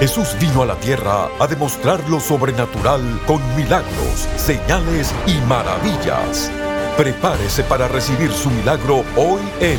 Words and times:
Jesús 0.00 0.36
vino 0.38 0.60
a 0.60 0.66
la 0.66 0.74
tierra 0.74 1.30
a 1.38 1.46
demostrar 1.46 2.06
lo 2.10 2.20
sobrenatural 2.20 3.00
con 3.26 3.40
milagros, 3.56 4.28
señales 4.36 5.14
y 5.26 5.34
maravillas. 5.48 6.50
Prepárese 6.98 7.64
para 7.64 7.88
recibir 7.88 8.30
su 8.30 8.50
milagro 8.50 9.04
hoy 9.16 9.40
en 9.60 9.78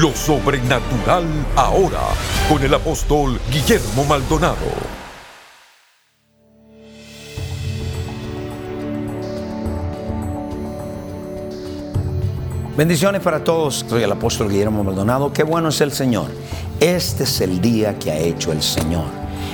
Lo 0.00 0.14
Sobrenatural 0.14 1.24
Ahora 1.56 2.02
con 2.48 2.62
el 2.62 2.72
apóstol 2.72 3.40
Guillermo 3.50 4.04
Maldonado. 4.04 4.96
Bendiciones 12.76 13.22
para 13.22 13.42
todos. 13.42 13.86
Soy 13.88 14.02
el 14.02 14.12
apóstol 14.12 14.50
Guillermo 14.50 14.84
Maldonado. 14.84 15.32
Qué 15.32 15.42
bueno 15.42 15.70
es 15.70 15.80
el 15.80 15.92
Señor. 15.92 16.30
Este 16.80 17.24
es 17.24 17.40
el 17.40 17.62
día 17.62 17.98
que 17.98 18.10
ha 18.10 18.18
hecho 18.18 18.52
el 18.52 18.62
Señor. 18.62 19.06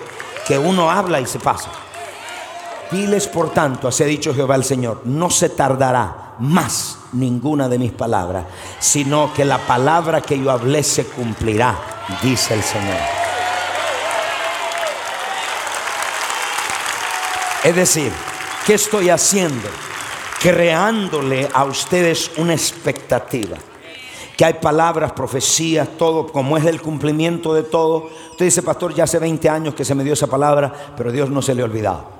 que 0.47 0.59
uno 0.59 0.91
habla 0.91 1.21
y 1.21 1.27
se 1.27 1.39
pasa. 1.39 1.71
Diles 2.91 3.27
por 3.27 3.51
tanto, 3.51 3.89
así 3.89 4.03
ha 4.03 4.07
dicho 4.07 4.35
Jehová 4.35 4.55
el 4.55 4.65
Señor, 4.65 5.03
no 5.05 5.29
se 5.29 5.51
tardará 5.51 6.35
más 6.39 6.99
ninguna 7.13 7.69
de 7.69 7.79
mis 7.79 7.93
palabras, 7.93 8.47
sino 8.79 9.33
que 9.35 9.45
la 9.45 9.59
palabra 9.59 10.23
que 10.23 10.39
yo 10.39 10.51
hablé 10.51 10.83
se 10.83 11.05
cumplirá, 11.05 11.77
dice 12.23 12.55
el 12.55 12.63
Señor. 12.63 12.97
Es 17.65 17.77
decir, 17.77 18.11
¿qué 18.67 18.75
estoy 18.75 19.11
haciendo? 19.11 19.69
Creándole 20.41 21.49
a 21.53 21.65
ustedes 21.65 22.31
una 22.39 22.55
expectativa 22.55 23.59
que 24.39 24.45
hay 24.45 24.55
palabras, 24.55 25.11
profecías, 25.13 25.89
todo, 25.99 26.29
como 26.29 26.57
es 26.57 26.65
el 26.65 26.81
cumplimiento 26.81 27.53
de 27.55 27.65
todo. 27.65 28.09
Usted 28.31 28.45
dice, 28.45 28.63
pastor, 28.63 28.95
ya 28.95 29.03
hace 29.03 29.19
20 29.19 29.49
años 29.49 29.75
que 29.75 29.85
se 29.85 29.97
me 29.97 30.05
dio 30.05 30.13
esa 30.13 30.29
palabra, 30.29 30.73
pero 30.97 31.11
Dios 31.11 31.29
no 31.29 31.43
se 31.43 31.57
le 31.57 31.63
ha 31.63 31.65
olvidado. 31.65 32.18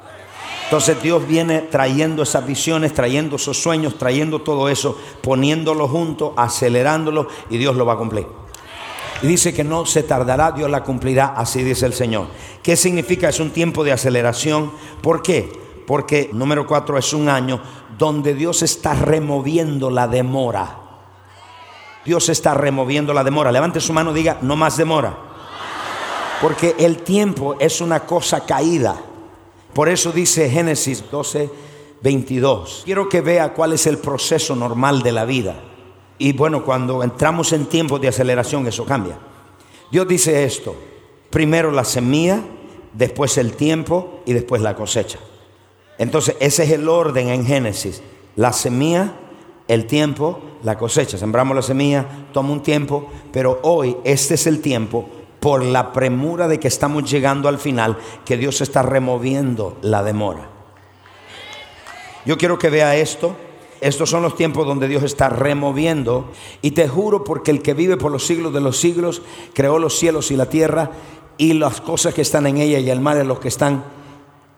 Entonces 0.69 1.03
Dios 1.03 1.27
viene 1.27 1.63
trayendo 1.63 2.25
esas 2.25 2.47
visiones, 2.47 2.93
trayendo 2.93 3.37
esos 3.37 3.57
sueños, 3.57 3.97
trayendo 3.97 4.43
todo 4.43 4.69
eso, 4.69 4.99
poniéndolo 5.23 5.89
junto, 5.89 6.35
acelerándolo 6.37 7.27
y 7.49 7.57
Dios 7.57 7.75
lo 7.75 7.87
va 7.87 7.95
a 7.95 7.97
cumplir. 7.97 8.27
Y 9.23 9.27
dice 9.27 9.55
que 9.55 9.65
no 9.65 9.87
se 9.87 10.03
tardará, 10.03 10.53
Dios 10.53 10.71
la 10.71 10.83
cumplirá, 10.83 11.33
así 11.35 11.63
dice 11.63 11.87
el 11.87 11.95
Señor. 11.95 12.27
¿Qué 12.63 12.77
significa? 12.77 13.31
Es 13.31 13.41
un 13.41 13.51
tiempo 13.51 13.83
de 13.83 13.93
aceleración. 13.93 14.71
¿Por 15.01 15.23
qué? 15.23 15.51
Porque 15.87 16.29
número 16.35 16.67
cuatro 16.67 16.99
es 16.99 17.15
un 17.15 17.31
año 17.31 17.63
donde 17.97 18.35
Dios 18.35 18.61
está 18.61 18.93
removiendo 18.93 19.89
la 19.89 20.07
demora. 20.07 20.81
Dios 22.05 22.29
está 22.29 22.53
removiendo 22.53 23.15
la 23.15 23.25
demora. 23.25 23.51
Levante 23.51 23.81
su 23.81 23.95
mano 23.95 24.13
diga, 24.13 24.37
no 24.43 24.55
más 24.55 24.77
demora. 24.77 25.17
Porque 26.43 26.77
el 26.79 26.99
tiempo 26.99 27.57
es 27.59 27.81
una 27.81 28.01
cosa 28.01 28.45
caída. 28.45 28.97
Por 29.79 29.89
eso 29.89 30.11
dice 30.11 30.51
Génesis 30.51 31.05
12, 31.09 31.49
22. 32.03 32.83
Quiero 32.85 33.09
que 33.09 33.21
vea 33.21 33.55
cuál 33.55 33.75
es 33.75 33.87
el 33.87 33.99
proceso 33.99 34.57
normal 34.57 35.03
de 35.05 35.13
la 35.13 35.25
vida. 35.25 35.55
Y 36.19 36.33
bueno, 36.33 36.65
cuando 36.65 37.05
entramos 37.05 37.53
en 37.53 37.67
tiempos 37.67 38.01
de 38.01 38.09
aceleración, 38.09 38.67
eso 38.67 38.85
cambia. 38.85 39.17
Dios 39.93 40.09
dice 40.09 40.43
esto. 40.43 40.75
Primero 41.31 41.71
la 41.71 41.85
semilla, 41.85 42.43
después 42.93 43.39
el 43.39 43.53
tiempo 43.53 44.25
y 44.27 44.33
después 44.33 44.63
la 44.63 44.75
cosecha. 44.75 45.21
Entonces, 45.97 46.35
ese 46.41 46.65
es 46.65 46.71
el 46.73 46.89
orden 46.89 47.29
en 47.29 47.47
Génesis. 47.47 48.03
La 48.35 48.53
semilla, 48.53 49.13
el 49.69 49.87
tiempo, 49.87 50.41
la 50.65 50.77
cosecha. 50.77 51.19
Sembramos 51.19 51.55
la 51.55 51.63
semilla, 51.63 52.05
toma 52.33 52.51
un 52.51 52.65
tiempo, 52.65 53.13
pero 53.31 53.61
hoy 53.63 53.97
este 54.03 54.35
es 54.35 54.49
el 54.49 54.61
tiempo 54.61 55.09
por 55.41 55.63
la 55.63 55.93
premura 55.93 56.49
de 56.49 56.59
que 56.59 56.69
estamos 56.69 57.11
llegando 57.11 57.49
al 57.49 57.59
final, 57.59 57.99
que 58.25 58.37
Dios 58.37 58.61
está 58.61 58.83
removiendo 58.83 59.77
la 59.83 60.03
demora. 60.03 60.49
Yo 62.25 62.37
quiero 62.37 62.59
que 62.59 62.71
vea 62.71 62.97
esto. 62.97 63.37
Estos 63.81 64.11
son 64.11 64.23
los 64.23 64.37
tiempos 64.37 64.67
donde 64.67 64.89
Dios 64.89 65.03
está 65.03 65.29
removiendo. 65.29 66.33
Y 66.63 66.73
te 66.73 66.89
juro 66.89 67.25
porque 67.25 67.51
el 67.51 67.63
que 67.63 67.75
vive 67.75 67.97
por 67.97 68.11
los 68.11 68.27
siglos 68.27 68.53
de 68.53 68.61
los 68.61 68.79
siglos 68.79 69.23
creó 69.55 69.79
los 69.79 69.99
cielos 69.99 70.31
y 70.31 70.37
la 70.37 70.47
tierra 70.47 70.91
y 71.39 71.53
las 71.53 71.81
cosas 71.81 72.13
que 72.13 72.23
están 72.23 72.47
en 72.47 72.59
ella 72.59 72.81
y 72.81 72.91
el 72.91 73.01
mar 73.01 73.17
en 73.17 73.29
los 73.29 73.39
que 73.39 73.49
están, 73.49 73.85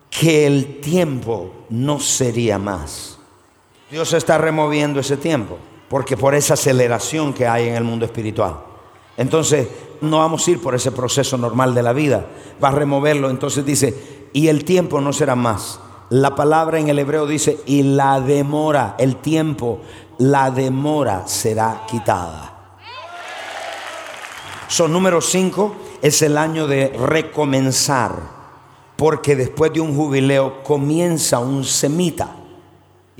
que 0.09 0.47
el 0.47 0.81
tiempo 0.81 1.53
no 1.69 2.01
sería 2.01 2.59
más. 2.59 3.19
Dios 3.91 4.13
está 4.15 4.39
removiendo 4.39 4.99
ese 4.99 5.17
tiempo 5.17 5.59
porque 5.89 6.17
por 6.17 6.35
esa 6.35 6.55
aceleración 6.55 7.35
que 7.35 7.47
hay 7.47 7.69
en 7.69 7.75
el 7.75 7.85
mundo 7.85 8.07
espiritual. 8.07 8.70
Entonces, 9.17 9.69
no 10.01 10.19
vamos 10.19 10.47
a 10.47 10.51
ir 10.51 10.61
por 10.61 10.75
ese 10.75 10.93
proceso 10.93 11.37
normal 11.37 11.75
de 11.75 11.83
la 11.83 11.93
vida, 11.93 12.27
va 12.63 12.69
a 12.69 12.73
removerlo. 12.73 13.31
Entonces 13.31 13.65
dice, 13.65 14.29
y 14.33 14.49
el 14.49 14.65
tiempo 14.65 15.01
no 15.01 15.13
será 15.13 15.37
más. 15.37 15.81
La 16.11 16.35
palabra 16.35 16.79
en 16.79 16.89
el 16.89 16.99
hebreo 16.99 17.27
dice, 17.27 17.61
y 17.67 17.83
la 17.83 18.21
demora, 18.21 18.97
el 18.99 19.17
tiempo, 19.17 19.81
la 20.19 20.51
demora 20.51 21.27
será 21.27 21.83
quitada. 21.89 22.77
Son 24.67 24.93
número 24.93 25.21
5, 25.21 25.75
es 26.03 26.23
el 26.23 26.39
año 26.39 26.67
de 26.67 26.89
recomenzar, 26.89 28.13
porque 28.97 29.37
después 29.37 29.73
de 29.73 29.81
un 29.81 29.97
jubileo 29.97 30.63
comienza 30.63 31.39
un 31.39 31.65
semita. 31.65 32.37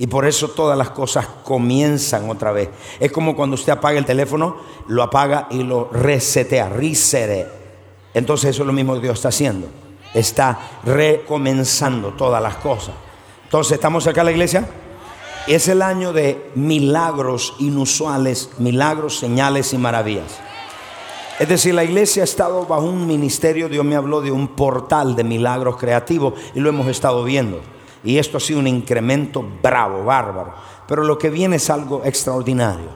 Y 0.01 0.07
por 0.07 0.25
eso 0.25 0.47
todas 0.47 0.75
las 0.75 0.89
cosas 0.89 1.27
comienzan 1.43 2.27
otra 2.27 2.51
vez. 2.51 2.69
Es 2.99 3.11
como 3.11 3.35
cuando 3.35 3.53
usted 3.53 3.71
apaga 3.71 3.99
el 3.99 4.05
teléfono, 4.05 4.57
lo 4.87 5.03
apaga 5.03 5.45
y 5.51 5.61
lo 5.61 5.91
resetea, 5.91 6.69
resete. 6.69 7.47
Entonces 8.11 8.49
eso 8.49 8.63
es 8.63 8.65
lo 8.67 8.73
mismo 8.73 8.95
que 8.95 9.01
Dios 9.01 9.19
está 9.19 9.27
haciendo. 9.27 9.67
Está 10.11 10.57
recomenzando 10.83 12.13
todas 12.13 12.41
las 12.41 12.55
cosas. 12.55 12.95
Entonces 13.43 13.73
estamos 13.73 14.07
acá 14.07 14.21
en 14.21 14.25
la 14.25 14.31
iglesia. 14.31 14.67
Es 15.45 15.67
el 15.67 15.83
año 15.83 16.13
de 16.13 16.49
milagros 16.55 17.53
inusuales, 17.59 18.49
milagros, 18.57 19.19
señales 19.19 19.71
y 19.71 19.77
maravillas. 19.77 20.39
Es 21.37 21.47
decir, 21.47 21.75
la 21.75 21.83
iglesia 21.83 22.23
ha 22.23 22.25
estado 22.25 22.65
bajo 22.65 22.85
un 22.85 23.05
ministerio, 23.05 23.69
Dios 23.69 23.85
me 23.85 23.95
habló 23.95 24.21
de 24.21 24.31
un 24.31 24.47
portal 24.47 25.15
de 25.15 25.23
milagros 25.23 25.77
creativos 25.77 26.33
y 26.55 26.59
lo 26.59 26.69
hemos 26.69 26.87
estado 26.87 27.23
viendo. 27.23 27.61
Y 28.03 28.17
esto 28.17 28.37
ha 28.37 28.39
sido 28.39 28.59
un 28.59 28.67
incremento 28.67 29.45
bravo, 29.61 30.03
bárbaro. 30.03 30.53
Pero 30.87 31.03
lo 31.03 31.17
que 31.17 31.29
viene 31.29 31.57
es 31.57 31.69
algo 31.69 32.01
extraordinario. 32.03 32.89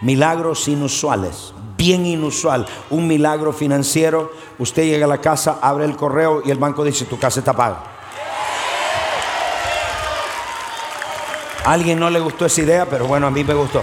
Milagros 0.00 0.68
inusuales, 0.68 1.52
bien 1.76 2.06
inusual. 2.06 2.66
Un 2.90 3.06
milagro 3.06 3.52
financiero. 3.52 4.32
Usted 4.58 4.84
llega 4.84 5.06
a 5.06 5.08
la 5.08 5.20
casa, 5.20 5.58
abre 5.60 5.84
el 5.84 5.96
correo 5.96 6.42
y 6.44 6.50
el 6.50 6.58
banco 6.58 6.84
dice, 6.84 7.04
tu 7.04 7.18
casa 7.18 7.40
está 7.40 7.52
paga. 7.52 7.84
A 11.64 11.72
alguien 11.72 11.98
no 12.00 12.10
le 12.10 12.18
gustó 12.18 12.46
esa 12.46 12.60
idea, 12.60 12.86
pero 12.86 13.06
bueno, 13.06 13.28
a 13.28 13.30
mí 13.30 13.44
me 13.44 13.54
gustó. 13.54 13.82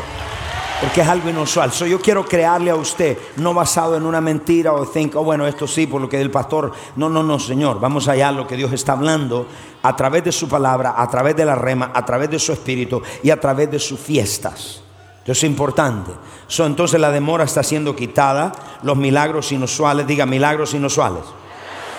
Porque 0.81 1.02
es 1.02 1.08
algo 1.08 1.30
inusual. 1.30 1.74
So, 1.74 1.86
yo 1.86 2.00
quiero 2.00 2.26
crearle 2.26 2.72
a 2.72 2.76
usted, 2.76 3.18
no 3.36 3.54
basado 3.54 3.98
en 3.98 4.06
una 4.06 4.22
mentira 4.22 4.72
o 4.72 4.86
think, 4.86 5.14
oh 5.16 5.24
bueno, 5.24 5.46
esto 5.46 5.68
sí, 5.68 5.88
por 5.88 6.00
lo 6.00 6.08
que 6.08 6.22
el 6.22 6.31
pastor. 6.31 6.72
No, 6.96 7.10
no, 7.10 7.22
no, 7.22 7.38
Señor. 7.38 7.81
Vamos 7.81 8.08
allá 8.08 8.30
a 8.30 8.31
lo 8.31 8.48
que 8.48 8.56
Dios 8.56 8.72
está 8.72 8.94
hablando 8.94 9.46
a 9.84 9.96
través 9.96 10.24
de 10.24 10.31
su 10.31 10.48
palabra, 10.48 10.94
a 10.98 11.10
través 11.10 11.36
de 11.36 11.44
la 11.44 11.56
rema, 11.56 11.92
a 11.94 12.06
través 12.06 12.30
de 12.30 12.40
su 12.40 12.54
espíritu 12.54 13.02
y 13.22 13.30
a 13.30 13.40
través 13.40 13.70
de 13.70 13.78
sus 13.78 14.00
fiestas. 14.00 14.81
Eso 15.24 15.31
es 15.34 15.44
importante. 15.44 16.12
So, 16.48 16.66
entonces 16.66 17.00
la 17.00 17.12
demora 17.12 17.44
está 17.44 17.62
siendo 17.62 17.94
quitada, 17.94 18.54
los 18.82 18.96
milagros 18.96 19.52
inusuales, 19.52 20.08
diga 20.08 20.25
milagros 20.25 20.74
inusuales. 20.74 21.24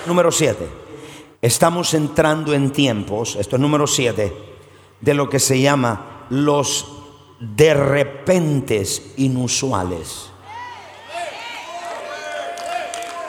Número 0.06 0.32
7. 0.32 0.68
Estamos 1.42 1.92
entrando 1.92 2.54
en 2.54 2.70
tiempos, 2.70 3.36
esto 3.36 3.56
es 3.56 3.62
número 3.62 3.86
7, 3.86 4.36
de 5.00 5.14
lo 5.14 5.28
que 5.28 5.38
se 5.38 5.60
llama 5.60 6.26
los 6.30 6.99
de 7.40 7.72
repentes 7.72 9.14
inusuales. 9.16 10.26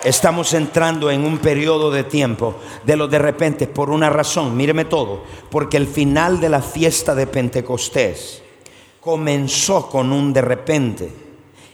Estamos 0.03 0.53
entrando 0.53 1.09
en 1.11 1.23
un 1.23 1.37
periodo 1.37 1.91
de 1.91 2.03
tiempo 2.03 2.55
de 2.83 2.97
los 2.97 3.09
de 3.09 3.19
repente 3.19 3.67
por 3.67 3.89
una 3.89 4.09
razón, 4.09 4.57
míreme 4.57 4.85
todo, 4.85 5.23
porque 5.49 5.77
el 5.77 5.87
final 5.87 6.41
de 6.41 6.49
la 6.49 6.61
fiesta 6.61 7.15
de 7.15 7.27
Pentecostés 7.27 8.41
comenzó 8.99 9.87
con 9.87 10.11
un 10.11 10.33
de 10.33 10.41
repente 10.41 11.11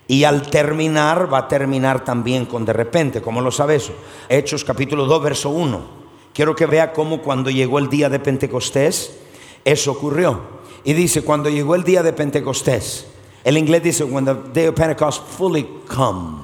y 0.07 0.25
al 0.25 0.43
terminar 0.49 1.33
va 1.33 1.39
a 1.39 1.47
terminar 1.47 2.03
también 2.03 2.45
con 2.45 2.65
de 2.65 2.73
repente, 2.73 3.21
¿cómo 3.21 3.41
lo 3.41 3.49
sabe 3.49 3.75
eso? 3.75 3.93
Hechos 4.29 4.63
capítulo 4.63 5.05
2, 5.05 5.23
verso 5.23 5.49
1. 5.49 5.97
Quiero 6.33 6.55
que 6.55 6.65
vea 6.65 6.93
cómo 6.93 7.21
cuando 7.21 7.49
llegó 7.49 7.79
el 7.79 7.89
día 7.89 8.09
de 8.09 8.19
Pentecostés, 8.19 9.17
eso 9.63 9.91
ocurrió. 9.91 10.56
Y 10.87 10.93
dice, 10.93 11.21
cuando 11.21 11.49
llegó 11.49 11.75
el 11.75 11.83
día 11.83 12.01
de 12.01 12.13
Pentecostés, 12.13 13.07
el 13.43 13.57
inglés 13.57 13.83
dice, 13.83 14.05
when 14.05 14.23
the 14.23 14.33
day 14.53 14.67
of 14.67 14.75
Pentecost 14.75 15.21
fully 15.37 15.67
come. 15.85 16.43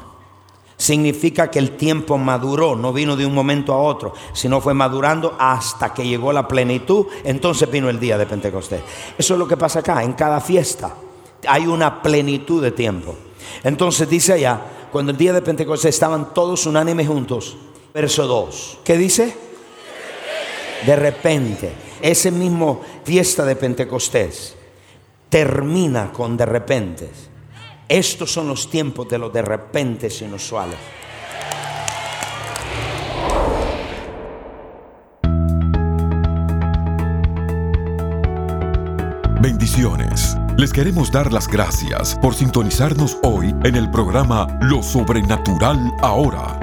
Significa 0.75 1.49
que 1.49 1.59
el 1.59 1.77
tiempo 1.77 2.17
maduró, 2.17 2.75
no 2.75 2.91
vino 2.91 3.15
de 3.15 3.25
un 3.25 3.33
momento 3.33 3.71
a 3.71 3.77
otro, 3.77 4.13
sino 4.33 4.59
fue 4.59 4.73
madurando 4.73 5.33
hasta 5.39 5.93
que 5.93 6.05
llegó 6.05 6.33
la 6.33 6.45
plenitud, 6.45 7.05
entonces 7.23 7.71
vino 7.71 7.89
el 7.89 8.01
día 8.01 8.17
de 8.17 8.25
Pentecostés. 8.25 8.81
Eso 9.17 9.35
es 9.35 9.39
lo 9.39 9.47
que 9.47 9.55
pasa 9.55 9.79
acá, 9.79 10.03
en 10.03 10.11
cada 10.11 10.41
fiesta 10.41 10.93
hay 11.47 11.65
una 11.65 12.01
plenitud 12.01 12.61
de 12.61 12.71
tiempo. 12.71 13.15
Entonces 13.63 14.09
dice 14.09 14.33
allá, 14.33 14.59
cuando 14.91 15.13
el 15.13 15.17
día 15.17 15.31
de 15.31 15.41
Pentecostés 15.41 15.95
estaban 15.95 16.33
todos 16.33 16.65
unánimes 16.65 17.07
juntos, 17.07 17.55
verso 17.93 18.27
2, 18.27 18.79
¿qué 18.83 18.97
dice? 18.97 19.33
De 20.85 20.97
repente 20.97 21.71
ese 22.03 22.31
mismo 22.31 22.81
fiesta 23.05 23.45
de 23.45 23.55
Pentecostés 23.55 24.55
termina 25.29 26.11
con 26.11 26.35
de 26.35 26.45
repente. 26.45 27.09
Estos 27.87 28.29
son 28.29 28.49
los 28.49 28.69
tiempos 28.69 29.07
de 29.07 29.17
los 29.17 29.31
de 29.31 29.41
repente 29.41 30.09
inusuales. 30.19 30.77
Bendiciones. 39.41 40.35
Les 40.57 40.73
queremos 40.73 41.09
dar 41.09 41.31
las 41.31 41.47
gracias 41.47 42.15
por 42.21 42.35
sintonizarnos 42.35 43.17
hoy 43.23 43.55
en 43.63 43.75
el 43.75 43.89
programa 43.89 44.59
Lo 44.61 44.83
Sobrenatural 44.83 45.79
Ahora 46.01 46.62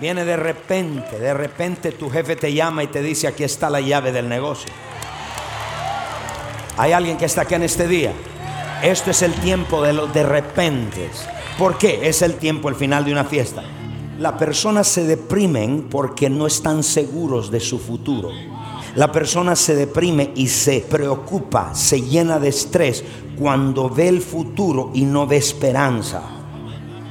Viene 0.00 0.24
de 0.24 0.36
repente, 0.36 1.18
de 1.18 1.34
repente 1.34 1.90
tu 1.90 2.08
jefe 2.08 2.36
te 2.36 2.52
llama 2.52 2.84
y 2.84 2.86
te 2.86 3.02
dice, 3.02 3.26
aquí 3.26 3.42
está 3.42 3.68
la 3.68 3.80
llave 3.80 4.12
del 4.12 4.28
negocio. 4.28 4.70
Hay 6.76 6.92
alguien 6.92 7.18
que 7.18 7.24
está 7.24 7.42
aquí 7.42 7.54
en 7.54 7.64
este 7.64 7.88
día. 7.88 8.12
Esto 8.80 9.10
es 9.10 9.22
el 9.22 9.34
tiempo 9.34 9.82
de 9.82 9.92
los 9.92 10.14
de 10.14 10.22
repente. 10.22 11.10
¿Por 11.58 11.76
qué? 11.76 12.08
Es 12.08 12.22
el 12.22 12.34
tiempo, 12.34 12.68
el 12.68 12.76
final 12.76 13.04
de 13.04 13.10
una 13.10 13.24
fiesta. 13.24 13.64
Las 14.20 14.34
personas 14.34 14.86
se 14.86 15.02
deprimen 15.04 15.88
porque 15.90 16.30
no 16.30 16.46
están 16.46 16.84
seguros 16.84 17.50
de 17.50 17.58
su 17.58 17.80
futuro. 17.80 18.30
La 18.94 19.10
persona 19.10 19.56
se 19.56 19.74
deprime 19.74 20.30
y 20.36 20.46
se 20.46 20.86
preocupa, 20.88 21.74
se 21.74 22.00
llena 22.00 22.38
de 22.38 22.50
estrés 22.50 23.02
cuando 23.36 23.90
ve 23.90 24.06
el 24.06 24.22
futuro 24.22 24.92
y 24.94 25.02
no 25.02 25.26
ve 25.26 25.38
esperanza. 25.38 26.22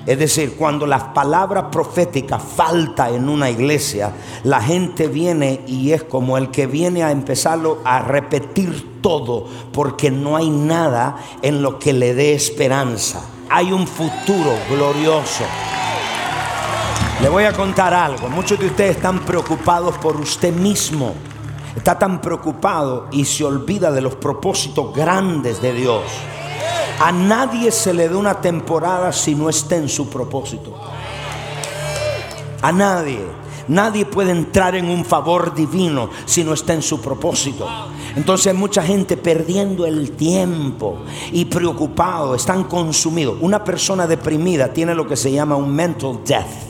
Es 0.05 0.17
decir, 0.17 0.55
cuando 0.55 0.87
la 0.87 1.13
palabra 1.13 1.69
profética 1.69 2.39
falta 2.39 3.09
en 3.09 3.27
una 3.27 3.49
iglesia, 3.49 4.13
la 4.45 4.61
gente 4.61 5.09
viene 5.09 5.59
y 5.67 5.91
es 5.91 6.03
como 6.03 6.37
el 6.37 6.51
que 6.51 6.67
viene 6.67 7.03
a 7.03 7.11
empezarlo 7.11 7.79
a 7.83 7.99
repetir 7.99 9.01
todo 9.01 9.45
porque 9.73 10.09
no 10.09 10.37
hay 10.37 10.49
nada 10.49 11.17
en 11.41 11.61
lo 11.61 11.79
que 11.79 11.91
le 11.91 12.13
dé 12.13 12.33
esperanza 12.33 13.21
hay 13.49 13.71
un 13.71 13.87
futuro 13.87 14.57
glorioso. 14.69 15.43
Le 17.21 17.29
voy 17.29 17.45
a 17.45 17.53
contar 17.53 17.93
algo. 17.93 18.29
Muchos 18.29 18.59
de 18.59 18.67
ustedes 18.67 18.97
están 18.97 19.19
preocupados 19.19 19.97
por 19.97 20.15
usted 20.17 20.53
mismo. 20.53 21.15
Está 21.75 21.97
tan 21.97 22.21
preocupado 22.21 23.07
y 23.11 23.25
se 23.25 23.43
olvida 23.43 23.91
de 23.91 24.01
los 24.01 24.15
propósitos 24.15 24.93
grandes 24.93 25.61
de 25.61 25.73
Dios. 25.73 26.03
A 26.99 27.11
nadie 27.11 27.71
se 27.71 27.93
le 27.93 28.09
da 28.09 28.17
una 28.17 28.41
temporada 28.41 29.11
si 29.11 29.35
no 29.35 29.49
está 29.49 29.75
en 29.75 29.87
su 29.87 30.09
propósito. 30.09 30.75
A 32.61 32.71
nadie. 32.71 33.46
Nadie 33.67 34.05
puede 34.05 34.31
entrar 34.31 34.75
en 34.75 34.89
un 34.89 35.03
favor 35.03 35.53
divino 35.53 36.09
si 36.25 36.43
no 36.43 36.53
está 36.53 36.73
en 36.73 36.81
su 36.81 37.01
propósito. 37.01 37.67
Entonces 38.15 38.47
hay 38.47 38.57
mucha 38.57 38.81
gente 38.81 39.17
perdiendo 39.17 39.85
el 39.85 40.11
tiempo 40.11 40.99
y 41.31 41.45
preocupado, 41.45 42.35
están 42.35 42.63
consumidos. 42.65 43.37
Una 43.41 43.63
persona 43.63 44.07
deprimida 44.07 44.73
tiene 44.73 44.95
lo 44.95 45.07
que 45.07 45.15
se 45.15 45.31
llama 45.31 45.55
un 45.55 45.73
mental 45.73 46.19
death 46.25 46.66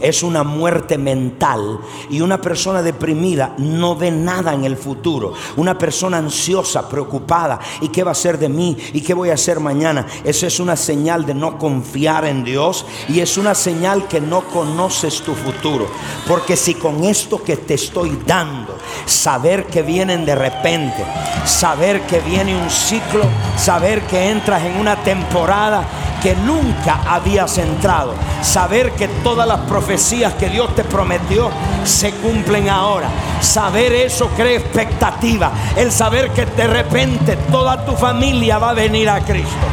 es 0.00 0.22
una 0.22 0.42
muerte 0.42 0.98
mental 0.98 1.80
y 2.08 2.20
una 2.20 2.40
persona 2.40 2.82
deprimida 2.82 3.54
no 3.58 3.96
ve 3.96 4.10
nada 4.10 4.54
en 4.54 4.64
el 4.64 4.76
futuro. 4.76 5.32
Una 5.56 5.78
persona 5.78 6.18
ansiosa, 6.18 6.88
preocupada, 6.88 7.60
¿y 7.80 7.88
qué 7.88 8.04
va 8.04 8.12
a 8.12 8.14
ser 8.14 8.38
de 8.38 8.48
mí? 8.48 8.76
¿Y 8.92 9.00
qué 9.00 9.14
voy 9.14 9.30
a 9.30 9.34
hacer 9.34 9.60
mañana? 9.60 10.06
Eso 10.24 10.46
es 10.46 10.60
una 10.60 10.76
señal 10.76 11.26
de 11.26 11.34
no 11.34 11.58
confiar 11.58 12.24
en 12.24 12.44
Dios 12.44 12.84
y 13.08 13.20
es 13.20 13.36
una 13.38 13.54
señal 13.54 14.08
que 14.08 14.20
no 14.20 14.42
conoces 14.42 15.20
tu 15.22 15.34
futuro. 15.34 15.86
Porque 16.26 16.56
si 16.56 16.74
con 16.74 17.04
esto 17.04 17.42
que 17.42 17.56
te 17.56 17.74
estoy 17.74 18.18
dando, 18.26 18.76
saber 19.06 19.66
que 19.66 19.82
vienen 19.82 20.24
de 20.24 20.34
repente, 20.34 21.04
saber 21.44 22.02
que 22.02 22.20
viene 22.20 22.60
un 22.60 22.70
ciclo, 22.70 23.24
saber 23.56 24.02
que 24.02 24.30
entras 24.30 24.64
en 24.64 24.76
una 24.76 24.96
temporada 24.96 25.84
que 26.22 26.34
nunca 26.36 27.00
habías 27.06 27.58
entrado. 27.58 28.14
Saber 28.42 28.92
que 28.92 29.08
todas 29.08 29.46
las 29.46 29.60
profecías 29.60 30.34
que 30.34 30.48
Dios 30.48 30.74
te 30.74 30.84
prometió 30.84 31.50
se 31.84 32.12
cumplen 32.12 32.68
ahora. 32.68 33.08
Saber 33.40 33.92
eso 33.92 34.28
crea 34.36 34.58
expectativa. 34.58 35.52
El 35.76 35.90
saber 35.90 36.30
que 36.30 36.46
de 36.46 36.66
repente 36.66 37.36
toda 37.50 37.84
tu 37.84 37.92
familia 37.92 38.58
va 38.58 38.70
a 38.70 38.74
venir 38.74 39.08
a 39.08 39.20
Cristo. 39.20 39.66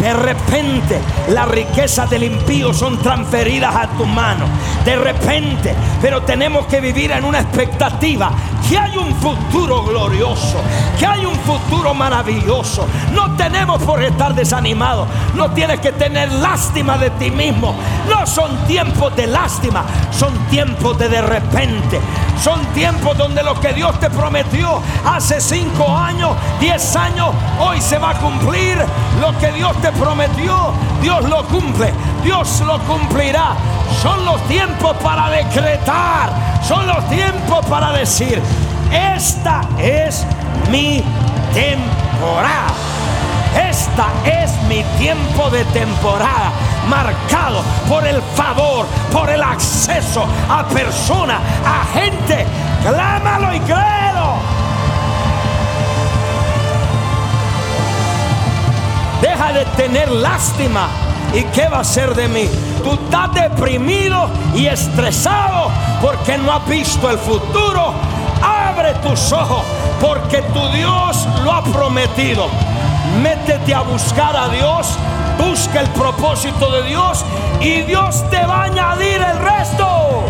De 0.00 0.12
repente 0.14 0.98
las 1.28 1.46
riquezas 1.48 2.10
del 2.10 2.24
impío 2.24 2.72
son 2.72 2.98
transferidas 2.98 3.74
a 3.76 3.86
tu 3.88 4.04
mano. 4.04 4.46
De 4.84 4.96
repente, 4.96 5.74
pero 6.00 6.22
tenemos 6.22 6.66
que 6.66 6.80
vivir 6.80 7.12
en 7.12 7.24
una 7.24 7.40
expectativa 7.40 8.32
que 8.68 8.78
hay 8.78 8.96
un 8.96 9.14
futuro 9.16 9.82
glorioso, 9.84 10.60
que 10.98 11.06
hay 11.06 11.24
un 11.24 11.36
futuro 11.40 11.94
maravilloso. 11.94 12.86
No 13.12 13.34
tenemos 13.36 13.82
por 13.82 14.02
estar 14.02 14.34
desanimados, 14.34 15.08
no 15.34 15.50
tienes 15.52 15.80
que 15.80 15.92
tener 15.92 16.32
lástima 16.32 16.98
de 16.98 17.10
ti 17.10 17.30
mismo. 17.30 17.74
No 18.08 18.26
son 18.26 18.56
tiempos 18.66 19.14
de 19.16 19.26
lástima, 19.26 19.84
son 20.10 20.32
tiempos 20.50 20.98
de 20.98 21.08
de 21.08 21.20
repente. 21.20 22.00
Son 22.42 22.58
tiempos 22.74 23.16
donde 23.16 23.42
lo 23.42 23.60
que 23.60 23.72
Dios 23.72 24.00
te 24.00 24.10
prometió 24.10 24.80
hace 25.04 25.40
cinco 25.40 25.96
años, 25.96 26.30
diez 26.58 26.96
años, 26.96 27.28
hoy 27.60 27.80
se 27.80 27.98
va 27.98 28.10
a 28.10 28.14
cumplir. 28.14 28.78
Lo 29.20 29.38
que 29.38 29.52
Dios 29.52 29.76
te 29.80 29.92
prometió, 29.92 30.72
Dios 31.00 31.22
lo 31.28 31.44
cumple, 31.44 31.92
Dios 32.24 32.60
lo 32.66 32.78
cumplirá. 32.80 33.54
Son 34.02 34.24
los 34.24 34.40
tiempos 34.48 34.96
para 35.02 35.28
decretar, 35.30 36.32
son 36.66 36.86
los 36.86 37.06
tiempos 37.10 37.41
para 37.60 37.92
decir, 37.92 38.40
esta 38.90 39.62
es 39.78 40.26
mi 40.70 41.04
temporada. 41.52 42.72
Esta 43.68 44.06
es 44.24 44.50
mi 44.68 44.82
tiempo 44.98 45.50
de 45.50 45.64
temporada, 45.66 46.52
marcado 46.88 47.62
por 47.88 48.06
el 48.06 48.22
favor, 48.34 48.86
por 49.12 49.28
el 49.28 49.42
acceso 49.42 50.24
a 50.48 50.64
personas, 50.68 51.40
a 51.64 51.84
gente. 51.92 52.46
Clámalo 52.82 53.54
y 53.54 53.60
créelo. 53.60 54.34
Deja 59.20 59.52
de 59.52 59.64
tener 59.76 60.10
lástima. 60.10 60.88
¿Y 61.34 61.42
qué 61.44 61.68
va 61.68 61.80
a 61.80 61.84
ser 61.84 62.14
de 62.14 62.28
mí? 62.28 62.48
Tú 62.82 62.94
estás 62.94 63.32
deprimido 63.34 64.28
y 64.54 64.66
estresado 64.66 65.70
porque 66.00 66.36
no 66.38 66.52
has 66.52 66.66
visto 66.66 67.08
el 67.10 67.18
futuro. 67.18 67.94
Abre 68.42 68.94
tus 68.94 69.32
ojos 69.32 69.64
porque 70.00 70.42
tu 70.42 70.68
Dios 70.70 71.28
lo 71.44 71.52
ha 71.52 71.62
prometido. 71.62 72.48
Métete 73.22 73.74
a 73.74 73.82
buscar 73.82 74.36
a 74.36 74.48
Dios, 74.48 74.98
busca 75.38 75.80
el 75.80 75.88
propósito 75.90 76.70
de 76.72 76.82
Dios 76.88 77.24
y 77.60 77.82
Dios 77.82 78.28
te 78.30 78.44
va 78.44 78.62
a 78.62 78.64
añadir 78.64 79.20
el 79.22 79.38
resto. 79.38 80.24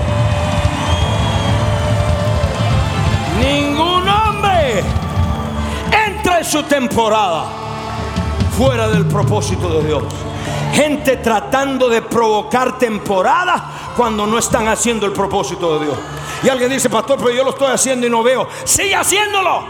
Ningún 3.40 4.08
hombre 4.08 4.84
entra 6.06 6.38
en 6.38 6.44
su 6.44 6.62
temporada 6.64 7.44
fuera 8.56 8.88
del 8.88 9.06
propósito 9.06 9.80
de 9.80 9.86
Dios. 9.86 10.04
Gente 10.72 11.18
tratando 11.18 11.88
de 11.88 12.02
provocar 12.02 12.78
temporada 12.78 13.92
cuando 13.96 14.26
no 14.26 14.38
están 14.38 14.68
haciendo 14.68 15.06
el 15.06 15.12
propósito 15.12 15.78
de 15.78 15.86
Dios. 15.86 15.98
Y 16.42 16.48
alguien 16.48 16.70
dice, 16.70 16.88
pastor, 16.88 17.18
pero 17.18 17.30
yo 17.30 17.44
lo 17.44 17.50
estoy 17.50 17.70
haciendo 17.70 18.06
y 18.06 18.10
no 18.10 18.22
veo. 18.22 18.48
Sigue 18.64 18.94
haciéndolo. 18.94 19.62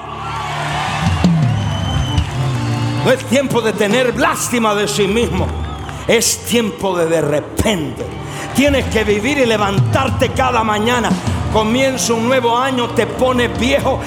No 3.05 3.11
es 3.11 3.25
tiempo 3.25 3.61
de 3.61 3.73
tener 3.73 4.19
lástima 4.19 4.75
de 4.75 4.87
sí 4.87 5.09
mismo. 5.09 5.49
Es 6.07 6.45
tiempo 6.45 6.97
de 6.97 7.07
de 7.07 7.21
repente. 7.21 8.07
Tienes 8.55 8.85
que 8.87 9.03
vivir 9.03 9.39
y 9.39 9.47
levantarte 9.47 10.31
cada 10.31 10.63
mañana. 10.63 11.11
Comienza 11.53 12.15
un 12.15 12.29
nuevo 12.29 12.57
año, 12.57 12.89
te 12.91 13.07
pones 13.07 13.59
viejo, 13.59 14.01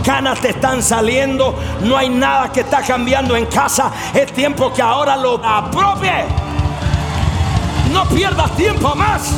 canas 0.00 0.40
te 0.40 0.50
están 0.50 0.82
saliendo, 0.82 1.58
no 1.82 1.96
hay 1.96 2.08
nada 2.08 2.50
que 2.52 2.60
está 2.60 2.82
cambiando 2.82 3.36
en 3.36 3.46
casa. 3.46 3.90
Es 4.14 4.32
tiempo 4.32 4.72
que 4.72 4.82
ahora 4.82 5.16
lo 5.16 5.44
apropie. 5.44 6.24
No 7.92 8.04
pierdas 8.08 8.54
tiempo 8.56 8.94
más. 8.94 9.32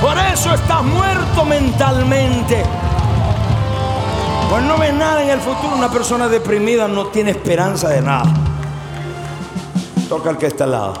Por 0.00 0.16
eso 0.18 0.54
estás 0.54 0.82
muerto 0.82 1.44
mentalmente. 1.44 2.62
Pues 4.50 4.62
no 4.64 4.78
ves 4.78 4.94
nada 4.94 5.22
en 5.22 5.30
el 5.30 5.40
futuro. 5.40 5.76
Una 5.76 5.90
persona 5.90 6.28
deprimida 6.28 6.88
no 6.88 7.06
tiene 7.06 7.32
esperanza 7.32 7.88
de 7.90 8.00
nada. 8.00 8.24
Toca 10.08 10.30
al 10.30 10.38
que 10.38 10.46
está 10.46 10.64
al 10.64 10.72
lado 10.72 10.94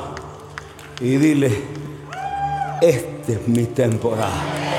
y 1.00 1.16
dile, 1.16 1.64
esta 2.80 3.32
es 3.32 3.48
mi 3.48 3.64
temporada. 3.64 4.69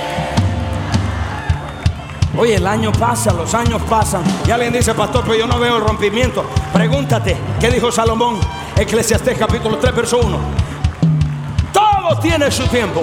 Oye, 2.37 2.55
el 2.55 2.65
año 2.65 2.91
pasa, 2.93 3.33
los 3.33 3.53
años 3.53 3.81
pasan. 3.89 4.23
Y 4.47 4.51
alguien 4.51 4.71
dice, 4.71 4.93
pastor, 4.93 5.23
pero 5.25 5.35
yo 5.35 5.47
no 5.47 5.59
veo 5.59 5.77
el 5.77 5.83
rompimiento. 5.83 6.45
Pregúntate, 6.71 7.35
¿qué 7.59 7.69
dijo 7.69 7.91
Salomón? 7.91 8.39
Eclesiastés 8.77 9.37
capítulo 9.37 9.77
3, 9.77 9.95
verso 9.95 10.19
1. 10.19 10.39
Todo 11.73 12.19
tiene 12.19 12.49
su 12.49 12.65
tiempo. 12.67 13.01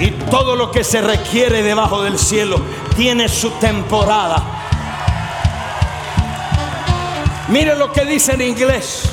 Y 0.00 0.10
todo 0.30 0.56
lo 0.56 0.70
que 0.70 0.84
se 0.84 1.00
requiere 1.00 1.62
debajo 1.62 2.02
del 2.02 2.18
cielo 2.18 2.60
tiene 2.96 3.28
su 3.28 3.50
temporada. 3.52 4.42
Mire 7.48 7.76
lo 7.76 7.92
que 7.92 8.04
dice 8.04 8.32
en 8.32 8.42
inglés. 8.42 9.08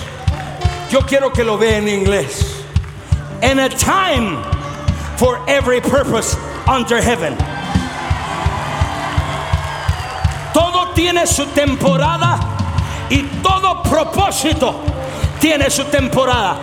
Yo 0.91 1.05
quiero 1.05 1.31
que 1.31 1.43
lo 1.43 1.57
vea 1.57 1.77
en 1.77 1.87
inglés. 1.87 2.65
En 3.41 3.59
a 3.59 3.69
time 3.69 4.37
for 5.17 5.39
every 5.47 5.79
purpose 5.79 6.35
under 6.67 7.01
heaven. 7.01 7.37
Tiene 11.03 11.27
su 11.27 11.45
temporada 11.47 12.39
y 13.09 13.23
todo 13.43 13.83
propósito 13.83 14.73
tiene 15.37 15.69
su 15.69 15.83
temporada. 15.83 16.55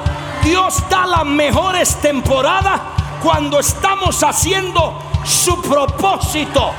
Dios 0.42 0.82
da 0.88 1.04
las 1.04 1.26
mejores 1.26 1.94
temporadas 1.96 2.80
cuando 3.22 3.60
estamos 3.60 4.22
haciendo 4.22 4.98
su 5.26 5.60
propósito. 5.60 6.72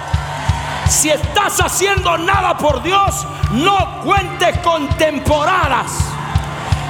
Si 0.89 1.11
estás 1.11 1.61
haciendo 1.61 2.17
nada 2.17 2.57
por 2.57 2.81
Dios, 2.81 3.27
no 3.51 4.01
cuentes 4.03 4.57
con 4.63 4.89
temporadas. 4.97 5.91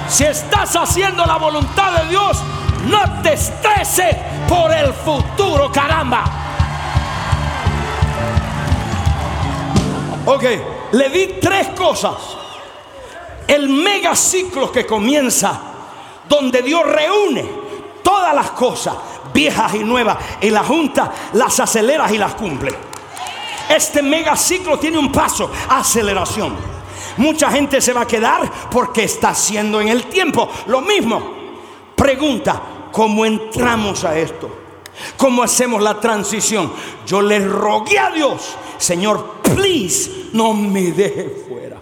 Si 0.08 0.24
estás 0.24 0.74
haciendo 0.78 1.26
la 1.26 1.36
voluntad 1.36 2.02
de 2.02 2.08
Dios, 2.08 2.42
no 2.86 3.22
te 3.22 3.34
estreses 3.34 4.16
por 4.48 4.72
el 4.72 4.94
futuro, 4.94 5.70
caramba. 5.70 6.51
Ok, 10.26 10.44
le 10.92 11.10
di 11.10 11.28
tres 11.42 11.70
cosas. 11.70 12.16
El 13.48 13.68
mega 13.70 14.16
ciclo 14.16 14.72
que 14.72 14.86
comienza, 14.86 15.60
donde 16.30 16.62
Dios 16.62 16.84
reúne 16.86 17.46
todas 18.04 18.34
las 18.34 18.52
cosas, 18.52 18.96
viejas 19.34 19.74
y 19.76 19.80
nuevas, 19.80 20.18
y 20.42 20.50
la 20.50 20.64
junta 20.64 21.12
las 21.34 21.60
acelera 21.60 22.12
y 22.12 22.18
las 22.18 22.36
cumple. 22.36 22.74
Este 23.68 24.02
mega 24.02 24.36
ciclo 24.36 24.78
tiene 24.78 25.00
un 25.00 25.12
paso, 25.12 25.50
aceleración. 25.70 26.56
Mucha 27.18 27.52
gente 27.52 27.82
se 27.82 27.94
va 27.94 28.02
a 28.02 28.08
quedar 28.08 28.50
porque 28.70 29.04
está 29.04 29.30
haciendo 29.30 29.82
en 29.82 29.88
el 29.88 30.06
tiempo 30.06 30.50
lo 30.68 30.82
mismo. 30.82 31.42
Pregunta, 31.96 32.62
¿cómo 32.92 33.26
entramos 33.26 34.04
a 34.04 34.18
esto? 34.18 34.50
¿Cómo 35.18 35.42
hacemos 35.42 35.82
la 35.82 36.00
transición? 36.00 36.72
Yo 37.06 37.22
le 37.22 37.40
rogué 37.40 37.98
a 37.98 38.12
Dios, 38.12 38.56
Señor, 38.78 39.41
please, 39.56 40.30
no 40.34 40.54
me 40.54 40.92
deje 40.92 41.30
fuera. 41.48 41.78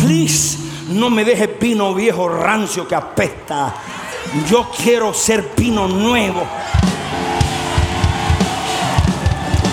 Please, 0.00 0.58
no 0.88 1.10
me 1.10 1.24
deje 1.24 1.46
vino 1.46 1.94
viejo 1.94 2.28
rancio 2.28 2.86
que 2.86 2.94
apesta. 2.94 3.74
Yo 4.48 4.70
quiero 4.70 5.12
ser 5.14 5.52
vino 5.56 5.88
nuevo. 5.88 6.42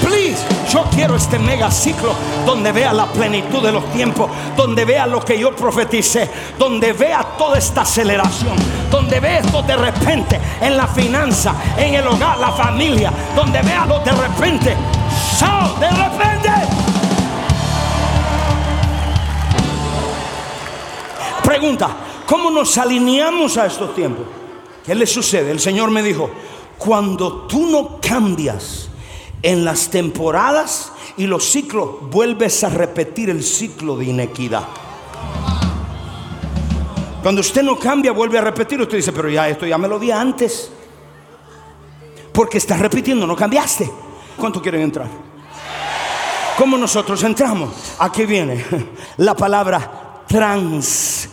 Please, 0.02 0.52
yo 0.74 0.84
quiero 0.86 1.15
este 1.15 1.38
mega 1.38 1.70
ciclo 1.70 2.15
donde 2.48 2.72
vea 2.72 2.92
la 2.94 3.06
plenitud 3.06 3.62
de 3.62 3.72
los 3.72 3.86
tiempos, 3.92 4.32
donde 4.58 4.86
vea 4.86 5.06
lo 5.06 5.24
que 5.24 5.38
yo 5.38 5.56
profeticé, 5.56 6.27
donde 6.58 6.94
vea 6.94 7.24
toda 7.38 7.60
esta 7.60 7.82
aceleración, 7.82 8.56
donde 8.89 9.20
vea 9.20 9.38
esto 9.38 9.62
de 9.62 9.75
repente 9.75 10.39
en 10.60 10.75
la 10.75 10.88
finanza, 10.88 11.53
en 11.77 11.94
el 11.94 12.08
hogar, 12.08 12.39
la 12.39 12.51
familia, 12.51 13.13
donde 13.36 13.62
vea 13.62 13.86
lo 13.86 14.00
de 14.00 14.12
repente. 14.13 14.75
De 15.80 15.89
repente. 15.89 16.50
Pregunta, 21.44 21.89
¿cómo 22.25 22.50
nos 22.50 22.77
alineamos 22.80 23.58
a 23.58 23.68
estos 23.68 23.94
tiempos? 23.94 24.25
¿Qué 24.84 24.96
le 24.96 25.06
sucede? 25.06 25.51
El 25.51 25.60
Señor 25.60 25.92
me 25.92 26.01
dijo, 26.01 26.32
cuando 26.80 27.44
tú 27.44 27.68
no 27.68 28.00
cambias 28.01 28.89
en 29.44 29.64
las 29.64 29.90
temporadas 29.90 30.92
y 31.18 31.28
los 31.28 31.44
ciclos, 31.44 32.10
vuelves 32.10 32.64
a 32.64 32.70
repetir 32.70 33.30
el 33.30 33.44
ciclo 33.44 33.96
de 33.96 34.06
inequidad. 34.06 34.68
Cuando 37.22 37.42
usted 37.42 37.62
no 37.62 37.78
cambia, 37.78 38.12
vuelve 38.12 38.40
a 38.40 38.42
repetir. 38.42 38.82
Usted 38.82 38.98
dice, 38.98 39.14
pero 39.14 39.30
ya 39.30 39.48
esto 39.48 39.68
ya 39.68 39.78
me 39.78 39.88
lo 39.88 40.00
di 40.00 40.10
antes. 40.10 40.72
Porque 42.34 42.58
estás 42.58 42.80
repitiendo, 42.80 43.28
no 43.28 43.36
cambiaste. 43.36 43.90
¿Cuánto 44.36 44.62
quieren 44.62 44.82
entrar? 44.82 45.08
¿Cómo 46.58 46.78
nosotros 46.78 47.22
entramos? 47.24 47.70
Aquí 48.00 48.26
viene 48.26 48.66
la 49.18 49.36
palabra 49.36 50.24
trans 50.28 51.30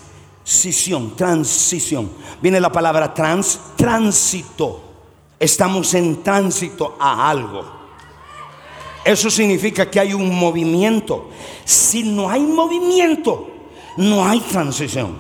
transición, 0.51 1.15
transición. 1.15 2.11
Viene 2.43 2.59
la 2.59 2.73
palabra 2.73 3.15
trans, 3.15 3.61
tránsito. 3.77 4.83
Estamos 5.39 5.95
en 5.95 6.25
tránsito 6.25 6.97
a 6.99 7.31
algo. 7.31 7.80
Eso 9.11 9.29
significa 9.29 9.91
que 9.91 9.99
hay 9.99 10.15
un 10.15 10.33
movimiento. 10.39 11.31
Si 11.65 12.05
no 12.05 12.31
hay 12.31 12.43
movimiento, 12.43 13.51
no 13.97 14.25
hay 14.25 14.39
transición. 14.39 15.17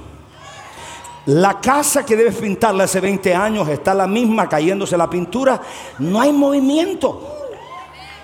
La 1.26 1.60
casa 1.60 2.06
que 2.06 2.14
debes 2.14 2.36
pintarla 2.36 2.84
hace 2.84 3.00
20 3.00 3.34
años 3.34 3.68
está 3.68 3.92
la 3.92 4.06
misma, 4.06 4.48
cayéndose 4.48 4.96
la 4.96 5.10
pintura. 5.10 5.60
No 5.98 6.20
hay 6.20 6.32
movimiento. 6.32 7.36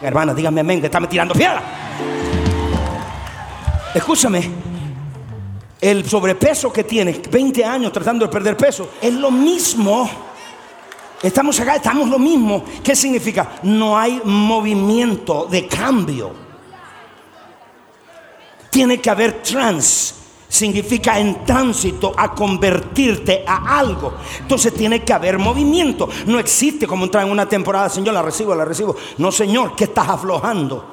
Hermana, 0.01 0.35
dígame 0.35 0.61
amén, 0.61 0.79
que 0.79 0.87
está 0.87 1.01
me 1.01 1.09
tirando 1.09 1.35
piedra. 1.35 1.61
Escúchame, 3.93 4.49
el 5.81 6.09
sobrepeso 6.09 6.73
que 6.73 6.85
tienes, 6.85 7.29
20 7.29 7.65
años 7.65 7.91
tratando 7.91 8.25
de 8.25 8.31
perder 8.31 8.57
peso, 8.57 8.91
es 9.03 9.15
lo 9.15 9.33
mismo. 9.33 10.09
Estamos 11.27 11.59
acá, 11.59 11.75
estamos 11.75 12.09
lo 12.09 12.21
mismo. 12.21 12.65
¿Qué 12.85 12.95
significa? 12.95 13.59
No 13.65 13.99
hay 13.99 14.21
movimiento 14.25 15.49
de 15.51 15.67
cambio. 15.67 16.31
Tiene 18.71 19.01
que 19.01 19.11
haber 19.11 19.43
trans. 19.43 20.15
Significa 20.49 21.19
en 21.19 21.45
tránsito 21.45 22.15
a 22.17 22.33
convertirte 22.33 23.43
a 23.45 23.77
algo. 23.77 24.15
Entonces 24.39 24.73
tiene 24.73 25.03
que 25.03 25.13
haber 25.13 25.37
movimiento. 25.39 26.09
No 26.27 26.39
existe 26.39 26.87
como 26.87 27.05
entrar 27.07 27.27
en 27.27 27.33
una 27.33 27.49
temporada, 27.49 27.89
Señor, 27.89 28.15
la 28.15 28.23
recibo, 28.23 28.55
la 28.55 28.65
recibo. 28.65 28.95
No, 29.19 29.33
Señor, 29.33 29.75
¿qué 29.75 29.85
estás 29.85 30.09
aflojando? 30.09 30.93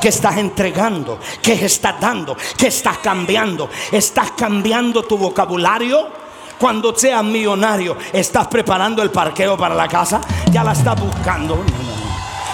¿Qué 0.00 0.08
estás 0.08 0.36
entregando? 0.36 1.18
¿Qué 1.42 1.54
estás 1.64 2.00
dando? 2.00 2.36
¿Qué 2.56 2.68
estás 2.68 2.98
cambiando? 2.98 3.68
¿Estás 3.90 4.30
cambiando 4.32 5.02
tu 5.02 5.18
vocabulario? 5.18 6.21
Cuando 6.62 6.96
seas 6.96 7.24
millonario, 7.24 7.96
¿estás 8.12 8.46
preparando 8.46 9.02
el 9.02 9.10
parqueo 9.10 9.56
para 9.56 9.74
la 9.74 9.88
casa? 9.88 10.20
¿Ya 10.52 10.62
la 10.62 10.70
estás 10.70 10.94
buscando? 11.00 11.64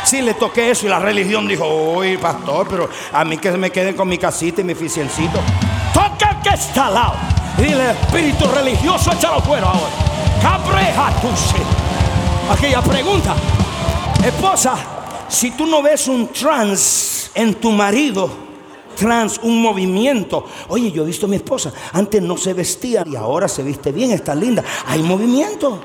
Si 0.03 0.23
le 0.23 0.33
toqué 0.33 0.71
eso 0.71 0.87
y 0.87 0.89
la 0.89 0.99
religión 0.99 1.47
dijo, 1.47 1.67
uy, 1.67 2.17
pastor, 2.17 2.67
pero 2.71 2.89
a 3.13 3.23
mí 3.27 3.37
que 3.37 3.53
se 3.53 3.59
me 3.59 3.71
queden 3.71 3.95
con 3.95 4.09
mi 4.09 4.17
casita 4.17 4.63
y 4.63 4.65
mi 4.65 4.73
eficiencito. 4.73 5.39
Toca 5.93 6.31
el 6.31 6.41
que 6.41 6.49
está 6.55 6.87
al 6.87 6.95
lado. 6.95 7.15
Dile, 7.59 7.91
espíritu 7.91 8.47
religioso, 8.49 9.13
échalo 9.13 9.43
fuera 9.43 9.67
ahora. 9.67 9.93
Cabreja 10.41 11.13
tú 11.21 11.29
Aquella 12.51 12.81
pregunta. 12.81 13.35
Esposa, 14.25 14.75
si 15.29 15.51
tú 15.51 15.67
no 15.67 15.83
ves 15.83 16.09
un 16.09 16.29
trans 16.29 17.31
en 17.35 17.57
tu 17.57 17.73
marido 17.73 18.48
trans, 18.99 19.41
un 19.43 19.63
movimiento. 19.63 20.45
Oye, 20.69 20.91
yo 20.91 21.03
he 21.03 21.07
visto 21.07 21.27
a 21.27 21.29
mi 21.29 21.37
esposa, 21.37 21.73
antes 21.93 22.21
no 22.21 22.37
se 22.37 22.53
vestía 22.53 23.05
y 23.07 23.17
ahora 23.17 23.49
se 23.49 23.63
viste 23.63 23.93
bien, 23.93 24.11
está 24.11 24.35
linda. 24.35 24.65
Hay 24.87 25.03
movimiento. 25.03 25.81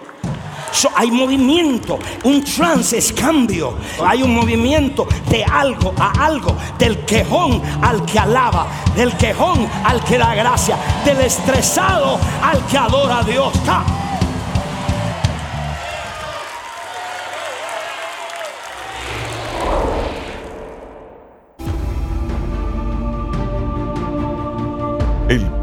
hay 0.96 1.12
movimiento, 1.12 2.00
un 2.24 2.44
trans 2.44 2.94
es 2.94 3.14
cambio. 3.14 3.76
Hay 4.04 4.24
un 4.24 4.34
movimiento 4.34 5.08
de 5.30 5.44
algo 5.44 5.94
a 5.98 6.26
algo, 6.26 6.56
del 6.80 7.06
quejón 7.06 7.62
al 7.82 8.04
que 8.06 8.18
alaba, 8.20 8.68
del 8.96 9.16
quejón 9.18 9.68
al 9.84 10.04
que 10.04 10.18
da 10.18 10.34
gracia, 10.34 10.78
del 11.06 11.22
estresado 11.22 12.20
al 12.42 12.66
que 12.66 12.78
adora 12.78 13.20
a 13.20 13.24
Dios. 13.24 13.54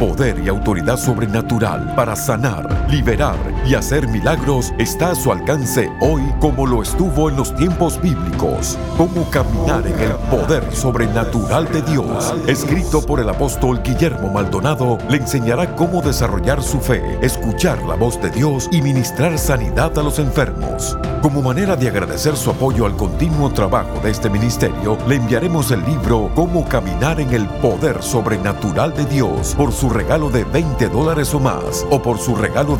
Poder 0.00 0.38
y 0.42 0.48
autoridad 0.48 0.96
sobrenatural 0.96 1.94
para 1.94 2.16
sanar, 2.16 2.66
liberar 2.90 3.36
y 3.64 3.74
hacer 3.74 4.08
milagros 4.08 4.72
está 4.78 5.10
a 5.10 5.14
su 5.14 5.30
alcance 5.30 5.90
hoy 6.00 6.22
como 6.40 6.66
lo 6.66 6.82
estuvo 6.82 7.30
en 7.30 7.36
los 7.36 7.54
tiempos 7.54 8.00
bíblicos. 8.00 8.76
Cómo 8.96 9.30
caminar 9.30 9.86
en 9.86 9.98
el 10.00 10.12
poder 10.28 10.74
sobrenatural 10.74 11.70
de 11.72 11.82
Dios. 11.82 12.34
Escrito 12.46 13.00
por 13.00 13.20
el 13.20 13.28
apóstol 13.28 13.80
Guillermo 13.82 14.32
Maldonado, 14.32 14.98
le 15.08 15.18
enseñará 15.18 15.76
cómo 15.76 16.02
desarrollar 16.02 16.62
su 16.62 16.80
fe, 16.80 17.18
escuchar 17.22 17.80
la 17.84 17.94
voz 17.94 18.20
de 18.20 18.30
Dios 18.30 18.68
y 18.72 18.82
ministrar 18.82 19.38
sanidad 19.38 19.96
a 19.96 20.02
los 20.02 20.18
enfermos. 20.18 20.98
Como 21.22 21.42
manera 21.42 21.76
de 21.76 21.88
agradecer 21.88 22.36
su 22.36 22.50
apoyo 22.50 22.86
al 22.86 22.96
continuo 22.96 23.50
trabajo 23.50 24.00
de 24.02 24.10
este 24.10 24.30
ministerio, 24.30 24.98
le 25.06 25.16
enviaremos 25.16 25.70
el 25.70 25.84
libro 25.84 26.30
Cómo 26.34 26.66
caminar 26.66 27.20
en 27.20 27.32
el 27.32 27.46
poder 27.46 28.02
sobrenatural 28.02 28.94
de 28.94 29.04
Dios 29.04 29.54
por 29.54 29.72
su 29.72 29.90
regalo 29.90 30.30
de 30.30 30.44
20 30.44 30.88
dólares 30.88 31.34
o 31.34 31.40
más 31.40 31.86
o 31.90 32.00
por 32.00 32.18
su 32.18 32.34
regalo 32.34 32.79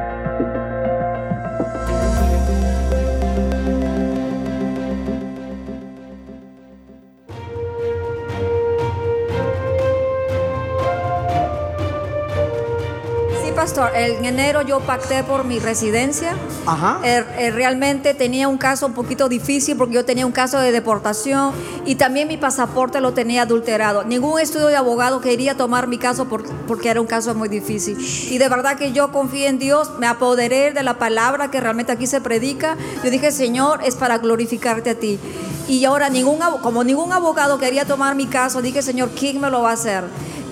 En 13.94 14.26
enero 14.26 14.64
yo 14.64 14.80
pacté 14.80 15.24
por 15.24 15.44
mi 15.44 15.60
residencia. 15.60 16.36
Ajá. 16.66 17.00
Er, 17.04 17.28
er, 17.38 17.54
realmente 17.54 18.16
tenía 18.16 18.48
un 18.48 18.58
caso 18.58 18.88
un 18.88 18.94
poquito 18.94 19.30
difícil 19.30 19.78
porque 19.78 19.94
yo 19.94 20.06
tenía 20.06 20.26
un 20.26 20.32
caso 20.32 20.60
de 20.60 20.72
deportación 20.72 21.54
y 21.86 21.96
también 21.96 22.28
mi 22.28 22.38
pasaporte 22.38 23.00
lo 23.02 23.14
tenía 23.14 23.44
adulterado. 23.44 24.04
Ningún 24.04 24.40
estudio 24.40 24.68
de 24.68 24.78
abogado 24.78 25.22
quería 25.22 25.56
tomar 25.56 25.88
mi 25.88 26.00
caso 26.00 26.28
porque 26.28 26.90
era 26.90 27.00
un 27.00 27.08
caso 27.08 27.36
muy 27.36 27.50
difícil. 27.50 27.98
Y 28.00 28.40
de 28.40 28.50
verdad 28.50 28.78
que 28.78 28.94
yo 28.94 29.12
confié 29.12 29.48
en 29.48 29.60
Dios, 29.60 29.92
me 30.00 30.08
apoderé 30.08 30.72
de 30.72 30.82
la 30.82 30.96
palabra 30.96 31.52
que 31.52 31.60
realmente 31.60 31.92
aquí 31.92 32.08
se 32.08 32.20
predica. 32.20 32.78
Yo 33.04 33.12
dije, 33.12 33.32
Señor, 33.32 33.82
es 33.84 33.96
para 33.96 34.18
glorificarte 34.18 34.90
a 34.90 34.96
ti. 34.96 35.20
Y 35.68 35.86
ahora, 35.86 36.10
ningún, 36.10 36.40
como 36.62 36.84
ningún 36.84 37.14
abogado 37.14 37.58
quería 37.58 37.86
tomar 37.86 38.16
mi 38.16 38.26
caso, 38.26 38.62
dije, 38.62 38.82
Señor, 38.82 39.12
¿quién 39.18 39.40
me 39.40 39.50
lo 39.50 39.62
va 39.62 39.70
a 39.70 39.74
hacer? 39.74 40.04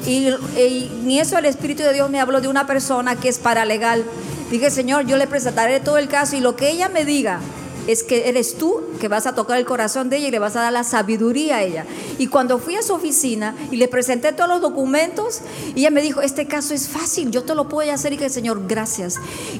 Y, 0.05 0.89
ni 1.03 1.19
eso 1.19 1.37
el 1.37 1.45
Espíritu 1.45 1.83
de 1.83 1.93
Dios 1.93 2.09
me 2.09 2.19
habló 2.19 2.41
de 2.41 2.47
una 2.47 2.67
persona 2.67 3.15
que 3.15 3.29
es 3.29 3.39
paralegal. 3.39 4.03
Dije, 4.51 4.71
Señor, 4.71 5.05
yo 5.05 5.17
le 5.17 5.27
presentaré 5.27 5.79
todo 5.79 5.97
el 5.97 6.07
caso 6.07 6.35
y 6.35 6.39
lo 6.39 6.55
que 6.55 6.69
ella 6.69 6.89
me 6.89 7.05
diga 7.05 7.39
es 7.87 8.03
que 8.03 8.29
eres 8.29 8.55
tú 8.55 8.83
que 8.99 9.07
vas 9.07 9.25
a 9.25 9.33
tocar 9.33 9.57
el 9.57 9.65
corazón 9.65 10.09
de 10.09 10.17
ella 10.17 10.27
y 10.27 10.31
le 10.31 10.37
vas 10.37 10.55
a 10.55 10.61
dar 10.61 10.73
la 10.73 10.83
sabiduría 10.83 11.57
a 11.57 11.63
ella. 11.63 11.85
Y 12.19 12.27
cuando 12.27 12.59
fui 12.59 12.75
a 12.75 12.83
su 12.83 12.93
oficina 12.93 13.55
y 13.71 13.77
le 13.77 13.87
presenté 13.87 14.31
todos 14.31 14.47
los 14.47 14.61
documentos, 14.61 15.41
ella 15.75 15.89
me 15.89 16.03
dijo, 16.03 16.21
este 16.21 16.45
caso 16.45 16.75
es 16.75 16.87
fácil, 16.87 17.31
yo 17.31 17.43
te 17.43 17.55
lo 17.55 17.67
puedo 17.67 17.91
hacer 17.91 18.13
y 18.13 18.17
que 18.17 18.29
Señor, 18.29 18.67
gracias. 18.67 19.15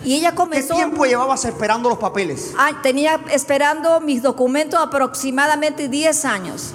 Y 0.06 0.13
ella 0.13 0.36
comenzó... 0.36 0.75
¿Qué 0.75 0.82
tiempo 0.84 1.06
llevabas 1.06 1.43
esperando 1.45 1.89
los 1.89 1.97
papeles? 1.97 2.54
Ah, 2.56 2.80
tenía 2.84 3.19
esperando 3.32 3.99
mis 3.99 4.21
documentos 4.21 4.80
aproximadamente 4.80 5.88
10 5.88 6.25
años. 6.25 6.73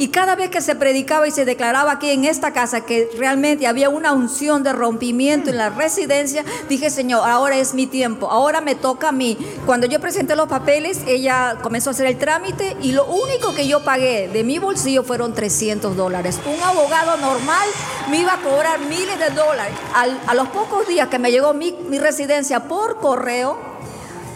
Y 0.00 0.08
cada 0.08 0.34
vez 0.34 0.48
que 0.48 0.62
se 0.62 0.74
predicaba 0.74 1.28
y 1.28 1.30
se 1.30 1.44
declaraba 1.44 1.92
aquí 1.92 2.08
en 2.08 2.24
esta 2.24 2.54
casa 2.54 2.86
que 2.86 3.10
realmente 3.18 3.66
había 3.66 3.90
una 3.90 4.14
unción 4.14 4.62
de 4.62 4.72
rompimiento 4.72 5.50
en 5.50 5.58
la 5.58 5.68
residencia, 5.68 6.42
dije, 6.70 6.88
Señor, 6.88 7.28
ahora 7.28 7.58
es 7.58 7.74
mi 7.74 7.86
tiempo, 7.86 8.30
ahora 8.30 8.62
me 8.62 8.74
toca 8.74 9.10
a 9.10 9.12
mí. 9.12 9.36
Cuando 9.66 9.86
yo 9.86 10.00
presenté 10.00 10.36
los 10.36 10.48
papeles, 10.48 11.02
ella 11.06 11.58
comenzó 11.62 11.90
a 11.90 11.92
hacer 11.92 12.06
el 12.06 12.16
trámite 12.16 12.78
y 12.80 12.92
lo 12.92 13.04
único 13.04 13.54
que 13.54 13.68
yo 13.68 13.84
pagué 13.84 14.28
de 14.28 14.42
mi 14.42 14.58
bolsillo 14.58 15.02
fueron 15.02 15.34
300 15.34 15.94
dólares. 15.94 16.40
Un 16.46 16.62
abogado 16.62 17.18
normal 17.18 17.68
me 18.08 18.22
iba 18.22 18.32
a 18.32 18.40
cobrar 18.40 18.80
miles 18.80 19.18
de 19.18 19.28
dólares. 19.28 19.74
a 19.94 20.34
los 20.34 20.48
pocos 20.48 20.88
días 20.88 21.08
que 21.08 21.18
me 21.18 21.30
llegó 21.30 21.52
mi 21.52 21.98
residencia 21.98 22.60
por 22.68 23.00
correo, 23.00 23.69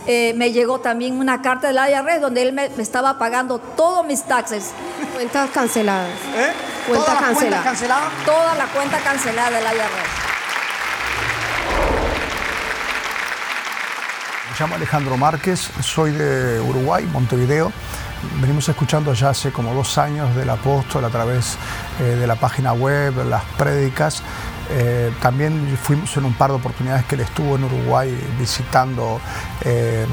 eh, 0.07 0.35
me 0.37 0.53
llegó 0.53 0.81
también 0.81 1.19
una 1.19 1.41
carta 1.43 1.69
del 1.69 1.77
IRS 1.77 2.21
donde 2.21 2.43
él 2.43 2.53
me, 2.53 2.69
me 2.69 2.83
estaba 2.83 3.19
pagando 3.19 3.59
todos 3.59 4.05
mis 4.07 4.23
taxes. 4.25 4.73
Cuentas 5.15 5.51
canceladas. 5.51 6.11
¿Eh? 6.37 6.53
Cuenta 6.87 7.05
Todas 7.07 7.15
las 7.15 7.23
cancelada. 7.23 7.35
cuentas 7.35 7.65
canceladas. 7.65 8.13
Toda 8.27 8.55
la 8.55 8.67
cuenta 8.67 8.99
cancelada 8.99 9.51
del 9.51 9.65
IRS. 9.65 10.25
Me 14.51 14.61
llamo 14.61 14.75
Alejandro 14.77 15.17
Márquez, 15.17 15.71
soy 15.81 16.13
de 16.13 16.61
Uruguay, 16.61 17.05
Montevideo. 17.13 17.73
Venimos 18.41 18.69
escuchando 18.69 19.13
ya 19.13 19.31
hace 19.31 19.51
como 19.53 19.75
dos 19.75 19.99
años 19.99 20.35
del 20.37 20.49
apóstol 20.49 21.05
a 21.05 21.11
través 21.11 21.57
eh, 22.01 22.05
de 22.05 22.27
la 22.27 22.37
página 22.37 22.73
web, 22.73 23.15
las 23.29 23.43
prédicas. 23.59 24.23
Eh, 24.71 25.13
también 25.21 25.77
fuimos 25.83 26.17
en 26.17 26.25
un 26.25 26.35
par 26.35 26.51
de 26.51 26.57
oportunidades 26.57 27.05
que 27.05 27.17
él 27.17 27.21
estuvo 27.23 27.57
en 27.57 27.65
Uruguay 27.65 28.17
visitando 28.39 29.21
eh, 29.63 30.07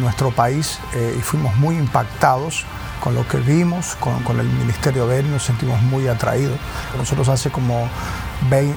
nuestro 0.00 0.30
país 0.30 0.78
eh, 0.94 1.16
y 1.18 1.22
fuimos 1.22 1.54
muy 1.56 1.76
impactados 1.76 2.64
con 3.00 3.14
lo 3.14 3.26
que 3.28 3.38
vimos, 3.38 3.96
con, 4.00 4.22
con 4.22 4.40
el 4.40 4.46
ministerio 4.46 5.06
de 5.06 5.20
él, 5.20 5.30
nos 5.30 5.44
sentimos 5.44 5.80
muy 5.82 6.08
atraídos. 6.08 6.58
Nosotros 6.96 7.28
hace 7.28 7.50
como 7.50 7.88
20, 8.50 8.76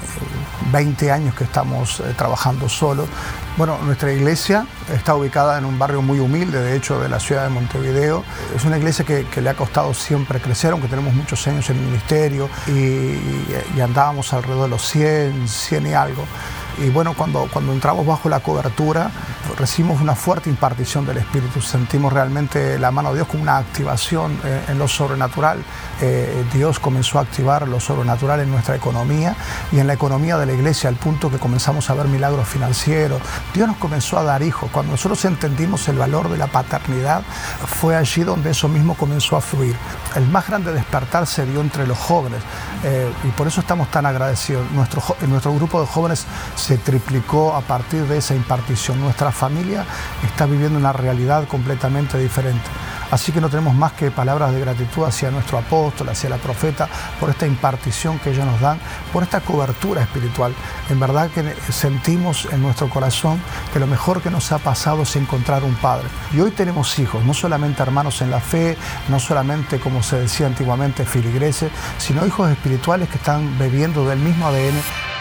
20 0.71 1.11
años 1.11 1.35
que 1.35 1.43
estamos 1.43 1.99
eh, 1.99 2.13
trabajando 2.17 2.69
solos. 2.69 3.07
Bueno, 3.57 3.77
nuestra 3.83 4.11
iglesia 4.13 4.65
está 4.93 5.15
ubicada 5.15 5.57
en 5.57 5.65
un 5.65 5.77
barrio 5.77 6.01
muy 6.01 6.19
humilde, 6.19 6.61
de 6.61 6.75
hecho, 6.75 6.99
de 6.99 7.09
la 7.09 7.19
ciudad 7.19 7.43
de 7.43 7.49
Montevideo. 7.49 8.23
Es 8.55 8.63
una 8.65 8.77
iglesia 8.77 9.05
que, 9.05 9.25
le 9.41 9.49
ha 9.49 9.55
costado 9.55 9.93
siempre 9.93 10.39
crecer, 10.39 10.71
aunque 10.71 10.87
tenemos 10.87 11.13
muchos 11.13 11.45
años 11.47 11.69
en 11.69 11.77
el 11.77 11.83
ministerio 11.83 12.49
y, 12.67 12.71
y 13.75 13.81
andábamos 13.81 14.33
alrededor 14.33 14.63
de 14.63 14.69
los 14.69 14.87
100, 14.87 15.47
100 15.47 15.87
y 15.87 15.93
algo. 15.93 16.25
Y 16.79 16.89
bueno, 16.89 17.13
cuando, 17.13 17.47
cuando 17.51 17.73
entramos 17.73 18.05
bajo 18.05 18.29
la 18.29 18.39
cobertura, 18.39 19.11
recibimos 19.57 20.01
una 20.01 20.15
fuerte 20.15 20.49
impartición 20.49 21.05
del 21.05 21.17
Espíritu. 21.17 21.61
Sentimos 21.61 22.11
realmente 22.13 22.79
la 22.79 22.91
mano 22.91 23.09
de 23.09 23.15
Dios 23.17 23.27
como 23.27 23.43
una 23.43 23.57
activación 23.57 24.39
eh, 24.43 24.65
en 24.69 24.79
lo 24.79 24.87
sobrenatural. 24.87 25.63
Eh, 26.01 26.43
Dios 26.53 26.79
comenzó 26.79 27.19
a 27.19 27.21
activar 27.21 27.67
lo 27.67 27.79
sobrenatural 27.79 28.39
en 28.39 28.51
nuestra 28.51 28.75
economía 28.75 29.35
y 29.71 29.79
en 29.79 29.87
la 29.87 29.93
economía 29.93 30.37
de 30.37 30.45
la 30.45 30.53
iglesia, 30.53 30.89
al 30.89 30.95
punto 30.95 31.29
que 31.29 31.37
comenzamos 31.37 31.89
a 31.89 31.93
ver 31.93 32.07
milagros 32.07 32.47
financieros. 32.47 33.21
Dios 33.53 33.67
nos 33.67 33.77
comenzó 33.77 34.17
a 34.17 34.23
dar 34.23 34.41
hijos. 34.41 34.69
Cuando 34.71 34.93
nosotros 34.93 35.23
entendimos 35.25 35.87
el 35.87 35.97
valor 35.97 36.29
de 36.29 36.37
la 36.37 36.47
paternidad, 36.47 37.23
fue 37.67 37.95
allí 37.95 38.23
donde 38.23 38.51
eso 38.51 38.67
mismo 38.67 38.95
comenzó 38.95 39.37
a 39.37 39.41
fluir. 39.41 39.75
El 40.15 40.27
más 40.27 40.47
grande 40.47 40.73
despertar 40.73 41.27
se 41.27 41.45
dio 41.45 41.61
entre 41.61 41.87
los 41.87 41.97
jóvenes 41.97 42.41
eh, 42.83 43.11
y 43.23 43.27
por 43.29 43.47
eso 43.47 43.61
estamos 43.61 43.89
tan 43.89 44.05
agradecidos. 44.05 44.69
Nuestro, 44.71 45.01
nuestro 45.27 45.53
grupo 45.53 45.81
de 45.81 45.87
jóvenes 45.87 46.25
se 46.61 46.77
triplicó 46.77 47.55
a 47.55 47.61
partir 47.61 48.03
de 48.05 48.17
esa 48.19 48.35
impartición. 48.35 49.01
Nuestra 49.01 49.31
familia 49.31 49.85
está 50.23 50.45
viviendo 50.45 50.77
una 50.77 50.93
realidad 50.93 51.47
completamente 51.47 52.17
diferente. 52.17 52.69
Así 53.09 53.33
que 53.33 53.41
no 53.41 53.49
tenemos 53.49 53.75
más 53.75 53.91
que 53.91 54.09
palabras 54.09 54.53
de 54.53 54.61
gratitud 54.61 55.03
hacia 55.03 55.31
nuestro 55.31 55.57
apóstol, 55.57 56.07
hacia 56.09 56.29
la 56.29 56.37
profeta, 56.37 56.87
por 57.19 57.29
esta 57.29 57.45
impartición 57.45 58.19
que 58.19 58.29
ellos 58.29 58.45
nos 58.45 58.61
dan, 58.61 58.79
por 59.11 59.23
esta 59.23 59.41
cobertura 59.41 60.01
espiritual. 60.01 60.53
En 60.89 60.97
verdad 60.97 61.29
que 61.29 61.43
sentimos 61.71 62.47
en 62.51 62.61
nuestro 62.61 62.89
corazón 62.89 63.41
que 63.73 63.79
lo 63.79 63.87
mejor 63.87 64.21
que 64.21 64.29
nos 64.29 64.53
ha 64.53 64.59
pasado 64.59 65.01
es 65.01 65.13
encontrar 65.17 65.65
un 65.65 65.75
padre. 65.75 66.07
Y 66.31 66.39
hoy 66.39 66.51
tenemos 66.51 66.97
hijos, 66.99 67.25
no 67.25 67.33
solamente 67.33 67.83
hermanos 67.83 68.21
en 68.21 68.31
la 68.31 68.39
fe, 68.39 68.77
no 69.09 69.19
solamente 69.19 69.79
como 69.79 70.03
se 70.03 70.17
decía 70.21 70.47
antiguamente 70.47 71.03
filigreses, 71.03 71.69
sino 71.97 72.25
hijos 72.25 72.49
espirituales 72.49 73.09
que 73.09 73.17
están 73.17 73.59
bebiendo 73.59 74.07
del 74.07 74.19
mismo 74.19 74.47
ADN 74.47 75.20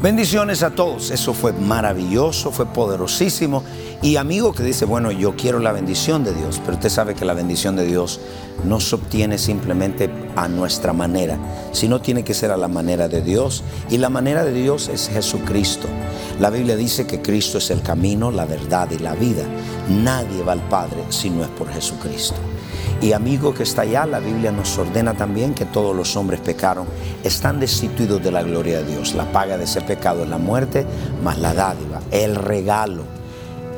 Bendiciones 0.00 0.62
a 0.62 0.70
todos. 0.70 1.10
Eso 1.10 1.34
fue 1.34 1.52
maravilloso, 1.52 2.52
fue 2.52 2.66
poderosísimo. 2.66 3.64
Y 4.00 4.14
amigo 4.14 4.52
que 4.52 4.62
dice, 4.62 4.84
bueno, 4.84 5.10
yo 5.10 5.34
quiero 5.34 5.58
la 5.58 5.72
bendición 5.72 6.22
de 6.22 6.32
Dios, 6.32 6.60
pero 6.60 6.74
usted 6.74 6.88
sabe 6.88 7.16
que 7.16 7.24
la 7.24 7.34
bendición 7.34 7.74
de 7.74 7.84
Dios 7.84 8.20
no 8.64 8.78
se 8.78 8.94
obtiene 8.94 9.38
simplemente 9.38 10.08
a 10.36 10.46
nuestra 10.46 10.92
manera, 10.92 11.36
sino 11.72 12.00
tiene 12.00 12.22
que 12.22 12.32
ser 12.32 12.52
a 12.52 12.56
la 12.56 12.68
manera 12.68 13.08
de 13.08 13.22
Dios. 13.22 13.64
Y 13.90 13.98
la 13.98 14.08
manera 14.08 14.44
de 14.44 14.52
Dios 14.52 14.88
es 14.88 15.08
Jesucristo. 15.08 15.88
La 16.38 16.50
Biblia 16.50 16.76
dice 16.76 17.04
que 17.04 17.20
Cristo 17.20 17.58
es 17.58 17.68
el 17.72 17.82
camino, 17.82 18.30
la 18.30 18.44
verdad 18.44 18.88
y 18.92 19.00
la 19.00 19.16
vida. 19.16 19.42
Nadie 19.88 20.44
va 20.44 20.52
al 20.52 20.62
Padre 20.68 21.02
si 21.08 21.28
no 21.28 21.42
es 21.42 21.50
por 21.50 21.68
Jesucristo. 21.72 22.36
Y 23.00 23.12
amigo 23.12 23.54
que 23.54 23.62
está 23.62 23.82
allá, 23.82 24.06
la 24.06 24.18
Biblia 24.18 24.50
nos 24.50 24.76
ordena 24.76 25.14
también 25.14 25.54
que 25.54 25.64
todos 25.64 25.94
los 25.94 26.16
hombres 26.16 26.40
pecaron, 26.40 26.86
están 27.22 27.60
destituidos 27.60 28.22
de 28.22 28.32
la 28.32 28.42
gloria 28.42 28.82
de 28.82 28.92
Dios. 28.92 29.14
La 29.14 29.30
paga 29.30 29.56
de 29.56 29.64
ese 29.64 29.80
pecado 29.82 30.24
es 30.24 30.28
la 30.28 30.38
muerte, 30.38 30.84
más 31.22 31.38
la 31.38 31.54
dádiva, 31.54 32.00
el 32.10 32.34
regalo, 32.34 33.04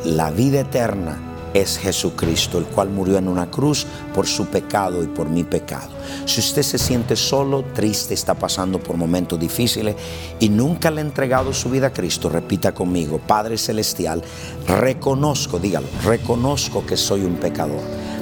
la 0.05 0.31
vida 0.31 0.61
eterna 0.61 1.31
es 1.53 1.79
Jesucristo, 1.79 2.59
el 2.59 2.65
cual 2.65 2.91
murió 2.91 3.19
en 3.19 3.29
una 3.29 3.51
cruz 3.51 3.87
por 4.15 4.27
su 4.27 4.47
pecado 4.47 5.03
y 5.03 5.07
por 5.07 5.29
mi 5.29 5.45
pecado. 5.45 5.91
Si 6.25 6.41
usted 6.41 6.63
se 6.63 6.79
siente 6.79 7.17
solo, 7.17 7.65
triste, 7.75 8.15
está 8.15 8.35
pasando 8.35 8.79
por 8.79 8.97
momentos 8.97 9.39
difíciles 9.39 9.97
y 10.39 10.49
nunca 10.49 10.91
le 10.91 11.01
ha 11.01 11.05
entregado 11.05 11.53
su 11.53 11.69
vida 11.69 11.89
a 11.89 11.93
Cristo, 11.93 12.29
repita 12.29 12.73
conmigo, 12.73 13.19
Padre 13.19 13.59
Celestial, 13.59 14.23
reconozco, 14.67 15.59
dígalo, 15.59 15.89
reconozco 16.05 16.87
que 16.87 16.97
soy 16.97 17.25
un 17.25 17.35
pecador. 17.35 17.81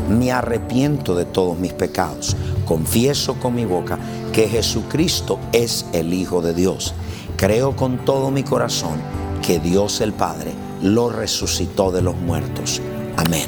Me 0.09 0.33
arrepiento 0.33 1.15
de 1.15 1.25
todos 1.25 1.59
mis 1.59 1.73
pecados. 1.73 2.37
Confieso 2.65 3.35
con 3.35 3.55
mi 3.55 3.65
boca 3.65 3.99
que 4.33 4.49
Jesucristo 4.49 5.39
es 5.53 5.87
el 5.93 6.13
Hijo 6.13 6.43
de 6.43 6.55
Dios. 6.55 6.95
Creo 7.37 7.77
con 7.77 8.05
todo 8.05 8.31
mi 8.31 8.43
corazón 8.43 9.01
que 9.47 9.59
Dios 9.59 10.01
el 10.01 10.13
Padre 10.13 10.53
lo 10.83 11.11
resucitó 11.11 11.91
de 11.91 12.03
los 12.03 12.17
muertos. 12.17 12.81
Amén. 13.17 13.47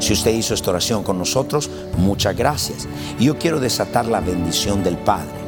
Si 0.00 0.12
usted 0.12 0.32
hizo 0.32 0.54
esta 0.54 0.70
oración 0.70 1.02
con 1.02 1.18
nosotros, 1.18 1.70
muchas 1.96 2.36
gracias. 2.36 2.88
Yo 3.20 3.38
quiero 3.38 3.60
desatar 3.60 4.06
la 4.06 4.20
bendición 4.20 4.82
del 4.82 4.96
Padre 4.96 5.42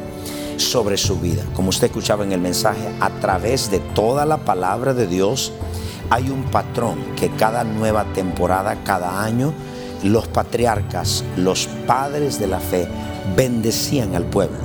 sobre 0.57 0.97
su 0.97 1.19
vida. 1.19 1.43
Como 1.53 1.69
usted 1.69 1.87
escuchaba 1.87 2.23
en 2.23 2.31
el 2.31 2.39
mensaje, 2.39 2.87
a 2.99 3.09
través 3.19 3.69
de 3.69 3.79
toda 3.79 4.25
la 4.25 4.37
palabra 4.37 4.93
de 4.93 5.07
Dios 5.07 5.51
hay 6.09 6.29
un 6.29 6.43
patrón 6.43 6.99
que 7.15 7.29
cada 7.31 7.63
nueva 7.63 8.05
temporada, 8.13 8.83
cada 8.83 9.23
año, 9.23 9.53
los 10.05 10.27
patriarcas, 10.27 11.23
los 11.35 11.67
padres 11.87 12.39
de 12.39 12.47
la 12.47 12.59
fe, 12.59 12.87
bendecían 13.35 14.15
al 14.15 14.25
pueblo. 14.25 14.59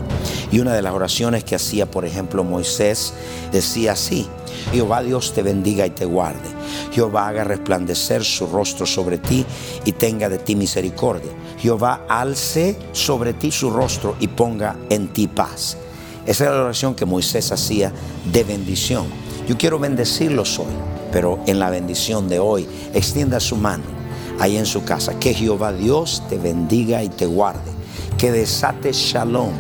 Y 0.53 0.59
una 0.59 0.75
de 0.75 0.83
las 0.83 0.93
oraciones 0.93 1.45
que 1.45 1.55
hacía, 1.55 1.91
por 1.91 2.05
ejemplo, 2.05 2.45
Moisés, 2.45 3.15
decía 3.51 3.93
así, 3.93 4.27
Jehová 4.73 5.03
Dios 5.03 5.33
te 5.33 5.43
bendiga 5.43 5.87
y 5.87 5.91
te 5.91 6.05
guarde. 6.05 6.49
Jehová 6.93 7.29
haga 7.29 7.45
resplandecer 7.45 8.23
su 8.23 8.47
rostro 8.49 8.85
sobre 8.85 9.17
ti 9.17 9.47
y 9.87 9.93
tenga 9.93 10.29
de 10.29 10.39
ti 10.39 10.57
misericordia. 10.57 11.31
Jehová 11.59 12.05
alce 12.09 12.77
sobre 12.93 13.33
ti 13.33 13.51
su 13.51 13.71
rostro 13.71 14.17
y 14.21 14.29
ponga 14.29 14.77
en 14.91 15.09
ti 15.09 15.27
paz. 15.27 15.79
Esa 16.27 16.45
es 16.45 16.51
la 16.51 16.65
oración 16.65 16.95
que 16.95 17.07
Moisés 17.07 17.51
hacía 17.51 17.93
de 18.31 18.45
bendición. 18.45 19.07
Yo 19.49 19.57
quiero 19.57 19.79
bendecirlos 19.79 20.59
hoy, 20.59 20.67
pero 21.13 21.41
en 21.47 21.59
la 21.59 21.71
bendición 21.71 22.29
de 22.29 22.39
hoy, 22.39 22.69
extienda 22.93 23.41
su 23.41 23.57
mano 23.57 24.00
ahí 24.41 24.57
en 24.57 24.67
su 24.67 24.83
casa. 24.85 25.19
Que 25.21 25.33
Jehová 25.33 25.73
Dios 25.73 26.25
te 26.29 26.39
bendiga 26.39 27.05
y 27.05 27.09
te 27.09 27.27
guarde. 27.27 27.71
Que 28.19 28.33
desate 28.33 28.93
shalom, 28.93 29.53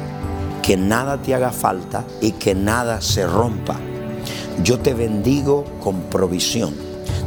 que 0.63 0.77
nada 0.77 1.23
te 1.23 1.35
haga 1.35 1.53
falta 1.53 2.05
y 2.21 2.33
que 2.33 2.55
nada 2.55 3.01
se 3.01 3.27
rompa. 3.27 3.77
Yo 4.65 4.81
te 4.81 4.95
bendigo 4.95 5.65
con 5.83 6.01
provisión. 6.03 6.75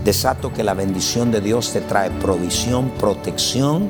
Desato 0.03 0.51
que 0.51 0.63
la 0.63 0.73
bendición 0.73 1.31
de 1.31 1.39
Dios 1.39 1.71
te 1.71 1.79
trae 1.79 2.11
provisión, 2.11 2.89
protección 2.99 3.89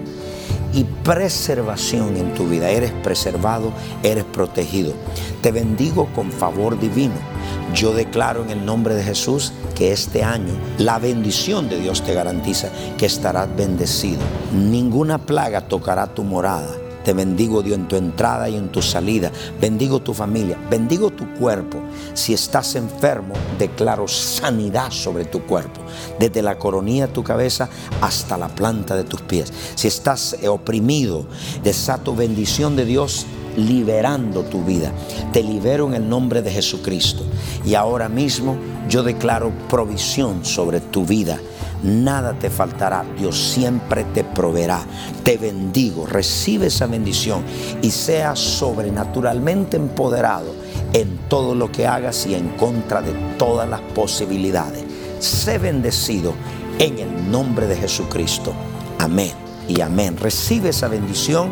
y 0.74 0.84
preservación 0.84 2.16
en 2.18 2.34
tu 2.34 2.48
vida. 2.48 2.70
Eres 2.70 2.92
preservado, 2.92 3.72
eres 4.04 4.24
protegido. 4.24 4.94
Te 5.42 5.52
bendigo 5.52 6.08
con 6.14 6.32
favor 6.32 6.80
divino. 6.80 7.33
Yo 7.74 7.94
declaro 7.94 8.44
en 8.44 8.52
el 8.52 8.66
nombre 8.66 8.96
de 8.96 9.04
Jesús 9.04 9.52
que 9.76 9.92
este 9.92 10.24
año 10.24 10.54
la 10.78 11.00
bendición 11.00 11.70
de 11.70 11.80
Dios 11.80 12.04
te 12.04 12.14
garantiza 12.14 12.70
que 12.98 13.06
estarás 13.06 13.54
bendecido. 13.56 14.22
Ninguna 14.54 15.18
plaga 15.18 15.62
tocará 15.62 16.14
tu 16.14 16.24
morada 16.24 16.84
te 17.04 17.14
bendigo 17.14 17.62
Dios 17.62 17.78
en 17.78 17.88
tu 17.88 17.96
entrada 17.98 18.48
y 18.48 18.56
en 18.56 18.70
tu 18.70 18.82
salida. 18.82 19.32
Bendigo 19.60 20.02
tu 20.02 20.14
familia. 20.14 20.58
Bendigo 20.70 21.10
tu 21.10 21.34
cuerpo. 21.34 21.80
Si 22.14 22.34
estás 22.34 22.76
enfermo, 22.76 23.34
declaro 23.60 24.08
sanidad 24.08 24.90
sobre 24.90 25.26
tu 25.26 25.44
cuerpo. 25.44 25.82
Desde 26.18 26.42
la 26.42 26.58
coronilla 26.58 27.08
de 27.08 27.14
tu 27.14 27.24
cabeza 27.24 27.70
hasta 28.02 28.38
la 28.38 28.48
planta 28.48 28.96
de 28.96 29.04
tus 29.04 29.22
pies. 29.22 29.52
Si 29.76 29.88
estás 29.88 30.38
eh, 30.42 30.48
oprimido, 30.48 31.26
desato 31.62 32.16
bendición 32.16 32.76
de 32.76 32.86
Dios 32.86 33.26
liberando 33.58 34.44
tu 34.44 34.64
vida. 34.64 34.92
Te 35.32 35.44
libero 35.44 35.88
en 35.88 35.94
el 35.96 36.08
nombre 36.08 36.42
de 36.42 36.52
Jesucristo. 36.52 37.24
Y 37.66 37.76
ahora 37.76 38.10
mismo 38.10 38.58
yo 38.90 39.04
declaro 39.04 39.52
provisión 39.70 40.44
sobre 40.46 40.80
tu 40.80 41.06
vida 41.06 41.40
nada 41.84 42.34
te 42.34 42.50
faltará, 42.50 43.06
Dios 43.18 43.38
siempre 43.38 44.06
te 44.06 44.24
proveerá. 44.24 44.82
Te 45.24 45.38
bendigo, 45.38 46.06
recibe 46.06 46.68
esa 46.68 46.88
bendición 46.88 47.44
y 47.82 47.92
sea 47.92 48.36
sobrenaturalmente 48.36 49.78
empoderado 49.78 50.54
en 50.94 51.18
todo 51.30 51.56
lo 51.56 51.72
que 51.72 51.86
hagas 51.86 52.26
y 52.26 52.36
en 52.36 52.50
contra 52.50 53.02
de 53.02 53.14
todas 53.38 53.70
las 53.70 53.82
posibilidades. 53.82 54.84
Sé 55.20 55.58
bendecido 55.58 56.34
en 56.80 57.00
el 57.00 57.32
nombre 57.32 57.68
de 57.68 57.76
Jesucristo. 57.76 58.54
Amén 59.00 59.34
y 59.68 59.82
amén. 59.82 60.18
Recibe 60.18 60.70
esa 60.70 60.88
bendición 60.88 61.52